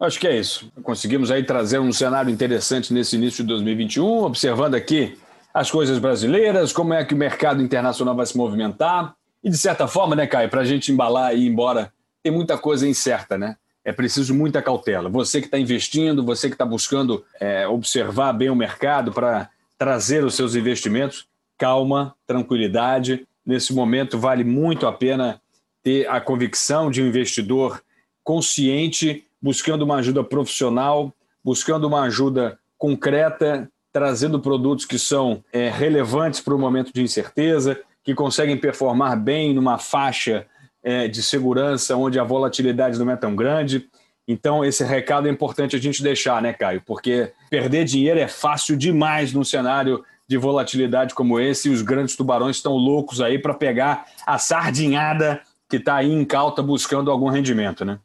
acho 0.00 0.18
que 0.18 0.26
é 0.26 0.36
isso. 0.36 0.72
Conseguimos 0.82 1.30
aí 1.30 1.44
trazer 1.44 1.78
um 1.78 1.92
cenário 1.92 2.30
interessante 2.30 2.92
nesse 2.92 3.16
início 3.16 3.44
de 3.44 3.48
2021, 3.48 4.24
observando 4.24 4.74
aqui 4.74 5.18
as 5.52 5.70
coisas 5.70 5.98
brasileiras, 5.98 6.72
como 6.72 6.94
é 6.94 7.04
que 7.04 7.12
o 7.12 7.16
mercado 7.16 7.62
internacional 7.62 8.14
vai 8.14 8.24
se 8.24 8.36
movimentar. 8.36 9.14
E 9.44 9.50
de 9.50 9.58
certa 9.58 9.86
forma, 9.86 10.16
né, 10.16 10.26
Caio, 10.26 10.48
para 10.48 10.62
a 10.62 10.64
gente 10.64 10.90
embalar 10.90 11.34
e 11.34 11.40
ir 11.40 11.48
embora, 11.48 11.92
tem 12.22 12.32
muita 12.32 12.56
coisa 12.56 12.88
incerta, 12.88 13.36
né? 13.36 13.56
É 13.84 13.92
preciso 13.92 14.32
muita 14.32 14.62
cautela. 14.62 15.10
Você 15.10 15.40
que 15.40 15.48
está 15.48 15.58
investindo, 15.58 16.24
você 16.24 16.48
que 16.48 16.54
está 16.54 16.64
buscando 16.64 17.24
é, 17.40 17.66
observar 17.66 18.32
bem 18.32 18.48
o 18.48 18.54
mercado 18.54 19.12
para 19.12 19.50
trazer 19.82 20.24
os 20.24 20.36
seus 20.36 20.54
investimentos. 20.54 21.26
Calma, 21.58 22.14
tranquilidade. 22.24 23.26
Nesse 23.44 23.74
momento, 23.74 24.16
vale 24.16 24.44
muito 24.44 24.86
a 24.86 24.92
pena 24.92 25.40
ter 25.82 26.08
a 26.08 26.20
convicção 26.20 26.88
de 26.88 27.02
um 27.02 27.06
investidor 27.08 27.82
consciente, 28.22 29.24
buscando 29.42 29.82
uma 29.82 29.96
ajuda 29.96 30.22
profissional, 30.22 31.12
buscando 31.42 31.88
uma 31.88 32.02
ajuda 32.02 32.60
concreta, 32.78 33.68
trazendo 33.92 34.38
produtos 34.38 34.84
que 34.84 35.00
são 35.00 35.42
é, 35.52 35.68
relevantes 35.68 36.38
para 36.38 36.54
o 36.54 36.58
momento 36.60 36.92
de 36.94 37.02
incerteza, 37.02 37.76
que 38.04 38.14
conseguem 38.14 38.56
performar 38.56 39.18
bem 39.18 39.52
numa 39.52 39.78
faixa 39.78 40.46
é, 40.80 41.08
de 41.08 41.24
segurança 41.24 41.96
onde 41.96 42.20
a 42.20 42.24
volatilidade 42.24 43.00
não 43.00 43.10
é 43.10 43.16
tão 43.16 43.34
grande. 43.34 43.90
Então, 44.26 44.64
esse 44.64 44.84
recado 44.84 45.26
é 45.26 45.30
importante 45.30 45.74
a 45.74 45.78
gente 45.78 46.02
deixar, 46.02 46.40
né, 46.40 46.52
Caio? 46.52 46.82
Porque 46.86 47.32
perder 47.50 47.84
dinheiro 47.84 48.20
é 48.20 48.28
fácil 48.28 48.76
demais 48.76 49.32
num 49.32 49.44
cenário 49.44 50.04
de 50.28 50.38
volatilidade 50.38 51.14
como 51.14 51.40
esse 51.40 51.68
e 51.68 51.72
os 51.72 51.82
grandes 51.82 52.16
tubarões 52.16 52.56
estão 52.56 52.74
loucos 52.74 53.20
aí 53.20 53.38
para 53.38 53.52
pegar 53.52 54.06
a 54.26 54.38
sardinhada 54.38 55.42
que 55.68 55.76
está 55.76 55.96
aí 55.96 56.10
em 56.10 56.24
calta 56.24 56.62
buscando 56.62 57.10
algum 57.10 57.28
rendimento, 57.28 57.84
né? 57.84 57.98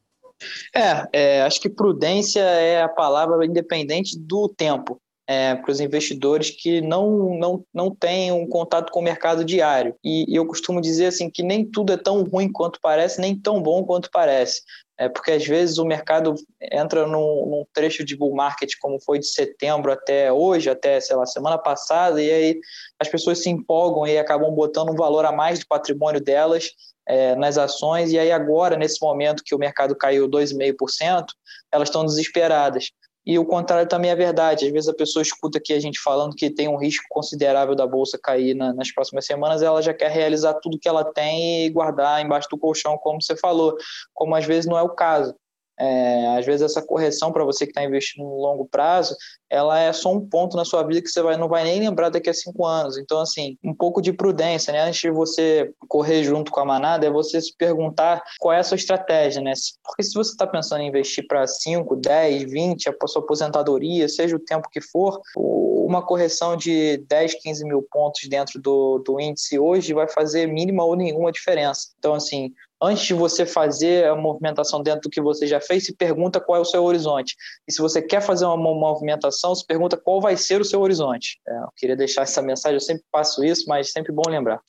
É, 0.73 1.08
é, 1.13 1.41
acho 1.43 1.60
que 1.60 1.69
prudência 1.69 2.41
é 2.41 2.82
a 2.82 2.89
palavra 2.89 3.45
independente 3.45 4.17
do 4.17 4.47
tempo 4.47 4.99
é, 5.27 5.56
para 5.56 5.71
os 5.71 5.80
investidores 5.80 6.49
que 6.49 6.80
não, 6.80 7.38
não, 7.38 7.63
não 7.73 7.93
têm 7.93 8.32
um 8.32 8.47
contato 8.47 8.91
com 8.91 8.99
o 9.01 9.03
mercado 9.03 9.43
diário. 9.43 9.95
E, 10.03 10.32
e, 10.32 10.36
eu 10.36 10.45
costumo 10.45 10.80
dizer 10.80 11.08
assim 11.08 11.30
que 11.30 11.43
nem 11.43 11.65
tudo 11.65 11.91
é 11.91 11.97
tão 11.97 12.23
ruim 12.23 12.49
quanto 12.51 12.80
parece, 12.82 13.19
nem 13.19 13.38
tão 13.38 13.62
bom 13.62 13.84
quanto 13.84 14.10
parece. 14.12 14.62
É 14.99 15.07
porque 15.07 15.31
às 15.31 15.45
vezes 15.45 15.77
o 15.77 15.86
mercado 15.86 16.33
entra 16.60 17.05
num, 17.05 17.45
num, 17.45 17.65
trecho 17.71 18.03
de 18.03 18.15
bull 18.15 18.33
market 18.33 18.71
como 18.79 18.99
foi 18.99 19.19
de 19.19 19.27
setembro 19.27 19.91
até 19.91 20.33
hoje, 20.33 20.69
até 20.69 20.99
sei 20.99 21.15
lá, 21.15 21.25
semana 21.25 21.57
passada, 21.57 22.21
e 22.21 22.31
aí 22.31 22.60
as 22.99 23.07
pessoas 23.07 23.43
se 23.43 23.49
empolgam 23.49 24.07
e 24.07 24.17
acabam 24.17 24.51
botando 24.53 24.89
um 24.89 24.95
valor 24.95 25.23
a 25.25 25.31
mais 25.31 25.60
de 25.60 25.67
patrimônio 25.67 26.19
delas 26.19 26.71
é, 27.07 27.36
nas 27.36 27.57
ações, 27.57 28.12
e 28.12 28.19
aí 28.19 28.31
agora, 28.31 28.75
nesse 28.75 29.01
momento 29.01 29.43
que 29.45 29.55
o 29.55 29.60
mercado 29.60 29.95
caiu 29.95 30.27
2,5%, 30.27 31.25
elas 31.71 31.88
estão 31.89 32.05
desesperadas. 32.05 32.91
E 33.27 33.37
o 33.37 33.43
contrário 33.43 33.89
também 33.89 34.09
é 34.09 34.15
verdade. 34.15 34.65
Às 34.65 34.71
vezes 34.71 34.87
a 34.87 34.93
pessoa 34.93 35.21
escuta 35.21 35.57
aqui 35.57 35.73
a 35.73 35.79
gente 35.81 35.99
falando 35.99 36.33
que 36.33 36.49
tem 36.49 36.69
um 36.69 36.77
risco 36.77 37.03
considerável 37.09 37.75
da 37.75 37.85
bolsa 37.85 38.17
cair 38.17 38.53
na, 38.53 38.73
nas 38.73 38.89
próximas 38.89 39.25
semanas, 39.25 39.61
ela 39.61 39.81
já 39.81 39.93
quer 39.93 40.09
realizar 40.09 40.53
tudo 40.53 40.79
que 40.79 40.87
ela 40.87 41.03
tem 41.03 41.65
e 41.65 41.69
guardar 41.69 42.23
embaixo 42.23 42.47
do 42.49 42.57
colchão, 42.57 42.97
como 42.97 43.21
você 43.21 43.35
falou, 43.35 43.75
como 44.13 44.33
às 44.33 44.45
vezes 44.45 44.65
não 44.65 44.77
é 44.77 44.81
o 44.81 44.95
caso. 44.95 45.35
É, 45.77 46.37
às 46.37 46.45
vezes 46.45 46.61
essa 46.61 46.81
correção 46.81 47.33
para 47.33 47.43
você 47.43 47.65
que 47.65 47.71
está 47.71 47.83
investindo 47.83 48.23
no 48.23 48.39
longo 48.39 48.65
prazo, 48.65 49.13
ela 49.49 49.79
é 49.79 49.93
só 49.93 50.13
um 50.13 50.19
ponto 50.19 50.57
na 50.57 50.65
sua 50.65 50.83
vida 50.83 51.01
que 51.01 51.10
você 51.10 51.21
vai, 51.21 51.38
não 51.38 51.47
vai 51.47 51.63
nem 51.63 51.79
lembrar 51.79 52.10
daqui 52.10 52.29
a 52.29 52.33
cinco 52.33 52.65
anos. 52.65 52.97
Então, 52.97 53.19
assim, 53.19 53.57
um 53.63 53.73
pouco 53.73 54.01
de 54.01 54.12
prudência, 54.12 54.73
né? 54.73 54.81
Antes 54.81 55.01
de 55.01 55.12
você 55.12 55.71
correr 55.88 56.23
junto 56.23 56.51
com 56.51 56.60
a 56.60 56.65
manada, 56.65 57.05
é 57.05 57.10
você 57.10 57.39
se 57.41 57.55
perguntar 57.55 58.21
qual 58.39 58.53
é 58.53 58.60
a 58.60 58.63
sua 58.63 58.75
estratégia, 58.75 59.41
né? 59.41 59.53
Porque 59.83 60.03
se 60.03 60.13
você 60.13 60.31
está 60.31 60.45
pensando 60.45 60.81
em 60.81 60.88
investir 60.88 61.25
para 61.27 61.45
5, 61.47 61.95
10, 61.95 62.43
20, 62.51 62.89
a 62.89 63.07
sua 63.07 63.21
aposentadoria, 63.21 64.07
seja 64.10 64.36
o 64.36 64.39
tempo 64.39 64.69
que 64.69 64.81
for, 64.81 65.21
uma 65.36 66.05
correção 66.05 66.57
de 66.57 66.97
10, 67.07 67.36
15 67.41 67.63
mil 67.63 67.81
pontos 67.89 68.27
dentro 68.27 68.62
do, 68.62 68.99
do 68.99 69.19
índice 69.21 69.57
hoje 69.57 69.93
vai 69.93 70.07
fazer 70.10 70.45
mínima 70.45 70.83
ou 70.83 70.95
nenhuma 70.95 71.31
diferença. 71.31 71.88
Então, 71.97 72.13
assim, 72.13 72.51
antes 72.81 73.05
de 73.05 73.13
você 73.13 73.45
fazer 73.45 74.05
a 74.05 74.15
movimentação 74.15 74.81
dentro 74.81 75.01
do 75.01 75.10
que 75.10 75.21
você 75.21 75.47
já 75.47 75.60
fez, 75.60 75.86
se 75.86 75.95
pergunta 75.95 76.39
qual 76.39 76.57
é 76.57 76.62
o 76.62 76.65
seu 76.65 76.83
horizonte. 76.83 77.36
E 77.67 77.71
se 77.71 77.81
você 77.81 78.01
quer 78.01 78.21
fazer 78.21 78.45
uma 78.45 78.57
movimentação, 78.57 79.37
se 79.56 79.65
pergunta 79.65 79.97
qual 79.97 80.21
vai 80.21 80.36
ser 80.38 80.62
o 80.62 80.65
seu 80.65 80.82
horizonte. 80.82 81.39
É, 81.47 81.58
eu 81.58 81.73
queria 81.76 81.95
deixar 81.95 82.23
essa 82.23 82.41
mensagem, 82.41 82.76
eu 82.76 82.82
sempre 82.82 83.04
passo 83.12 83.43
isso, 83.43 83.65
mas 83.67 83.91
sempre 83.91 84.12
bom 84.12 84.23
lembrar. 84.28 84.62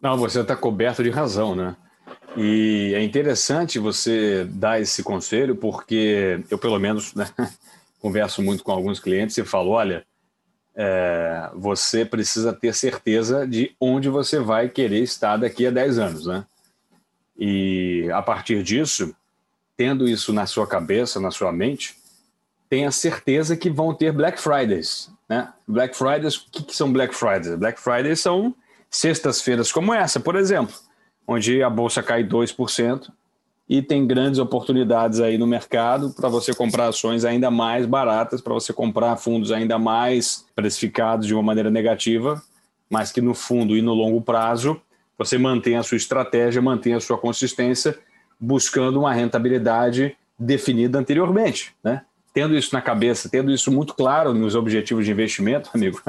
Não, 0.00 0.16
você 0.16 0.40
está 0.40 0.56
coberto 0.56 1.02
de 1.02 1.10
razão, 1.10 1.54
né? 1.54 1.76
E 2.36 2.92
é 2.94 3.02
interessante 3.02 3.78
você 3.78 4.44
dar 4.44 4.80
esse 4.80 5.02
conselho, 5.02 5.56
porque 5.56 6.42
eu, 6.50 6.58
pelo 6.58 6.78
menos, 6.78 7.14
né, 7.14 7.28
converso 8.00 8.40
muito 8.40 8.62
com 8.62 8.72
alguns 8.72 9.00
clientes 9.00 9.36
e 9.36 9.44
falo: 9.44 9.70
olha, 9.70 10.04
é, 10.74 11.50
você 11.54 12.04
precisa 12.04 12.52
ter 12.52 12.74
certeza 12.74 13.46
de 13.46 13.74
onde 13.80 14.08
você 14.08 14.38
vai 14.38 14.68
querer 14.68 15.02
estar 15.02 15.36
daqui 15.36 15.66
a 15.66 15.70
10 15.70 15.98
anos, 15.98 16.26
né? 16.26 16.44
E 17.36 18.08
a 18.12 18.22
partir 18.22 18.62
disso, 18.62 19.14
tendo 19.76 20.06
isso 20.06 20.32
na 20.32 20.46
sua 20.46 20.66
cabeça, 20.66 21.18
na 21.18 21.30
sua 21.30 21.50
mente, 21.50 21.96
tenha 22.70 22.92
certeza 22.92 23.56
que 23.56 23.68
vão 23.68 23.92
ter 23.92 24.12
Black 24.12 24.40
Fridays. 24.40 25.10
Né? 25.28 25.52
Black 25.66 25.96
Fridays, 25.96 26.36
o 26.36 26.50
que, 26.52 26.62
que 26.62 26.76
são 26.76 26.92
Black 26.92 27.12
Fridays? 27.12 27.56
Black 27.56 27.80
Fridays 27.80 28.20
são 28.20 28.54
sextas-feiras 28.88 29.72
como 29.72 29.92
essa, 29.92 30.20
por 30.20 30.36
exemplo, 30.36 30.74
onde 31.26 31.62
a 31.62 31.68
bolsa 31.68 32.00
cai 32.00 32.22
2% 32.22 33.10
e 33.68 33.82
tem 33.82 34.06
grandes 34.06 34.38
oportunidades 34.38 35.20
aí 35.20 35.36
no 35.36 35.46
mercado 35.46 36.10
para 36.10 36.28
você 36.28 36.54
comprar 36.54 36.88
ações 36.88 37.24
ainda 37.24 37.50
mais 37.50 37.86
baratas, 37.86 38.40
para 38.40 38.54
você 38.54 38.72
comprar 38.72 39.16
fundos 39.16 39.50
ainda 39.50 39.78
mais 39.78 40.46
precificados 40.54 41.26
de 41.26 41.34
uma 41.34 41.42
maneira 41.42 41.70
negativa, 41.70 42.40
mas 42.88 43.10
que 43.10 43.20
no 43.20 43.34
fundo 43.34 43.76
e 43.76 43.82
no 43.82 43.94
longo 43.94 44.20
prazo 44.20 44.80
você 45.18 45.36
mantém 45.36 45.76
a 45.76 45.82
sua 45.82 45.96
estratégia, 45.96 46.62
mantém 46.62 46.94
a 46.94 47.00
sua 47.00 47.18
consistência, 47.18 47.98
buscando 48.40 49.00
uma 49.00 49.12
rentabilidade 49.12 50.16
definida 50.38 50.98
anteriormente, 50.98 51.74
né? 51.84 52.02
Tendo 52.32 52.56
isso 52.56 52.74
na 52.74 52.80
cabeça, 52.80 53.28
tendo 53.28 53.50
isso 53.50 53.70
muito 53.72 53.94
claro 53.94 54.32
nos 54.32 54.54
objetivos 54.54 55.04
de 55.04 55.10
investimento, 55.10 55.70
amigo, 55.74 56.00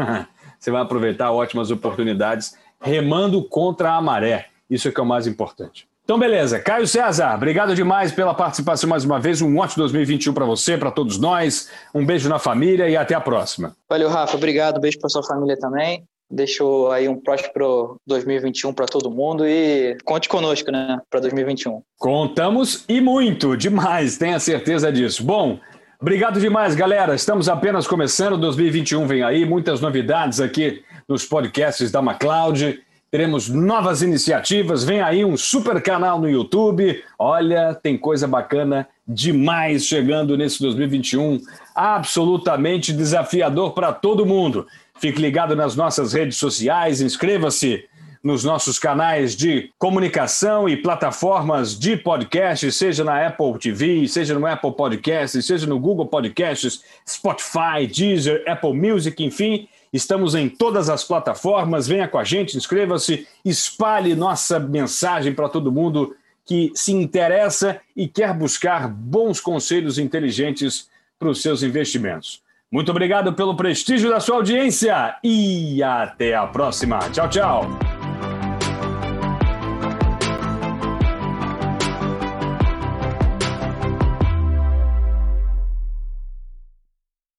você 0.60 0.71
vai 0.71 0.81
aproveitar 0.81 1.31
ótimas 1.31 1.71
oportunidades 1.71 2.55
remando 2.79 3.43
contra 3.43 3.93
a 3.93 4.01
maré. 4.01 4.47
Isso 4.69 4.88
é 4.88 4.91
que 4.91 4.99
é 4.99 5.03
o 5.03 5.05
mais 5.05 5.27
importante. 5.27 5.88
Então, 6.03 6.19
beleza. 6.19 6.60
Caio 6.60 6.88
César, 6.88 7.34
obrigado 7.36 7.75
demais 7.75 8.12
pela 8.12 8.34
participação 8.34 8.89
mais 8.89 9.05
uma 9.05 9.19
vez. 9.19 9.41
Um 9.41 9.57
ótimo 9.57 9.84
2021 9.84 10.34
para 10.34 10.45
você, 10.45 10.77
para 10.77 10.91
todos 10.91 11.17
nós. 11.17 11.69
Um 11.93 12.05
beijo 12.05 12.27
na 12.27 12.39
família 12.39 12.89
e 12.89 12.97
até 12.97 13.13
a 13.13 13.21
próxima. 13.21 13.75
Valeu, 13.89 14.10
Rafa. 14.10 14.36
Obrigado. 14.36 14.79
Beijo 14.79 14.99
para 14.99 15.10
sua 15.10 15.23
família 15.23 15.57
também. 15.57 16.03
Deixou 16.29 16.91
aí 16.91 17.10
um 17.10 17.19
próspero 17.19 17.97
2021 18.07 18.73
para 18.73 18.86
todo 18.86 19.12
mundo 19.12 19.45
e 19.45 19.97
conte 20.05 20.29
conosco, 20.29 20.71
né, 20.71 20.97
para 21.10 21.19
2021. 21.19 21.81
Contamos 21.97 22.86
e 22.88 23.01
muito, 23.01 23.57
demais, 23.57 24.17
tenha 24.17 24.39
certeza 24.39 24.89
disso. 24.91 25.25
Bom, 25.25 25.60
obrigado 26.01 26.39
demais, 26.39 26.73
galera. 26.73 27.13
Estamos 27.13 27.47
apenas 27.47 27.85
começando, 27.85 28.37
2021 28.37 29.05
vem 29.05 29.21
aí, 29.21 29.45
muitas 29.45 29.79
novidades 29.79 30.41
aqui 30.41 30.83
nos 31.07 31.25
podcasts 31.25 31.91
da 31.91 32.01
MacLeod. 32.01 32.81
Teremos 33.11 33.49
novas 33.49 34.01
iniciativas, 34.01 34.83
vem 34.83 35.01
aí 35.01 35.23
um 35.23 35.37
super 35.37 35.81
canal 35.81 36.19
no 36.19 36.29
YouTube. 36.29 37.03
Olha, 37.19 37.75
tem 37.75 37.97
coisa 37.97 38.27
bacana 38.27 38.87
demais 39.07 39.85
chegando 39.85 40.35
nesse 40.37 40.59
2021, 40.61 41.39
absolutamente 41.75 42.93
desafiador 42.93 43.73
para 43.73 43.93
todo 43.93 44.25
mundo. 44.25 44.65
Fique 44.99 45.21
ligado 45.21 45.55
nas 45.55 45.75
nossas 45.75 46.13
redes 46.13 46.37
sociais, 46.37 47.01
inscreva-se 47.01 47.85
nos 48.23 48.43
nossos 48.43 48.77
canais 48.77 49.36
de 49.36 49.71
comunicação 49.79 50.69
e 50.69 50.77
plataformas 50.77 51.77
de 51.77 51.97
podcast, 51.97 52.71
seja 52.71 53.03
na 53.03 53.27
Apple 53.27 53.57
TV, 53.60 54.07
seja 54.07 54.38
no 54.38 54.45
Apple 54.45 54.73
Podcasts, 54.73 55.45
seja 55.45 55.65
no 55.65 55.79
Google 55.79 56.05
Podcasts, 56.05 56.84
Spotify, 57.07 57.88
Deezer, 57.88 58.43
Apple 58.47 58.73
Music, 58.73 59.23
enfim, 59.23 59.67
estamos 59.91 60.36
em 60.36 60.47
todas 60.47 60.89
as 60.89 61.03
plataformas. 61.03 61.88
Venha 61.88 62.07
com 62.07 62.19
a 62.19 62.23
gente, 62.23 62.55
inscreva-se, 62.55 63.27
espalhe 63.43 64.15
nossa 64.15 64.60
mensagem 64.60 65.34
para 65.34 65.49
todo 65.49 65.71
mundo 65.71 66.15
que 66.45 66.71
se 66.75 66.91
interessa 66.91 67.79
e 67.95 68.07
quer 68.07 68.34
buscar 68.34 68.88
bons 68.88 69.39
conselhos 69.39 69.97
inteligentes 69.97 70.89
para 71.17 71.29
os 71.29 71.41
seus 71.41 71.63
investimentos. 71.63 72.41
Muito 72.71 72.89
obrigado 72.89 73.34
pelo 73.34 73.55
prestígio 73.55 74.10
da 74.10 74.19
sua 74.19 74.38
audiência 74.38 75.15
e 75.23 75.84
até 75.84 76.34
a 76.34 76.47
próxima. 76.47 76.99
Tchau, 77.12 77.29
tchau. 77.29 77.90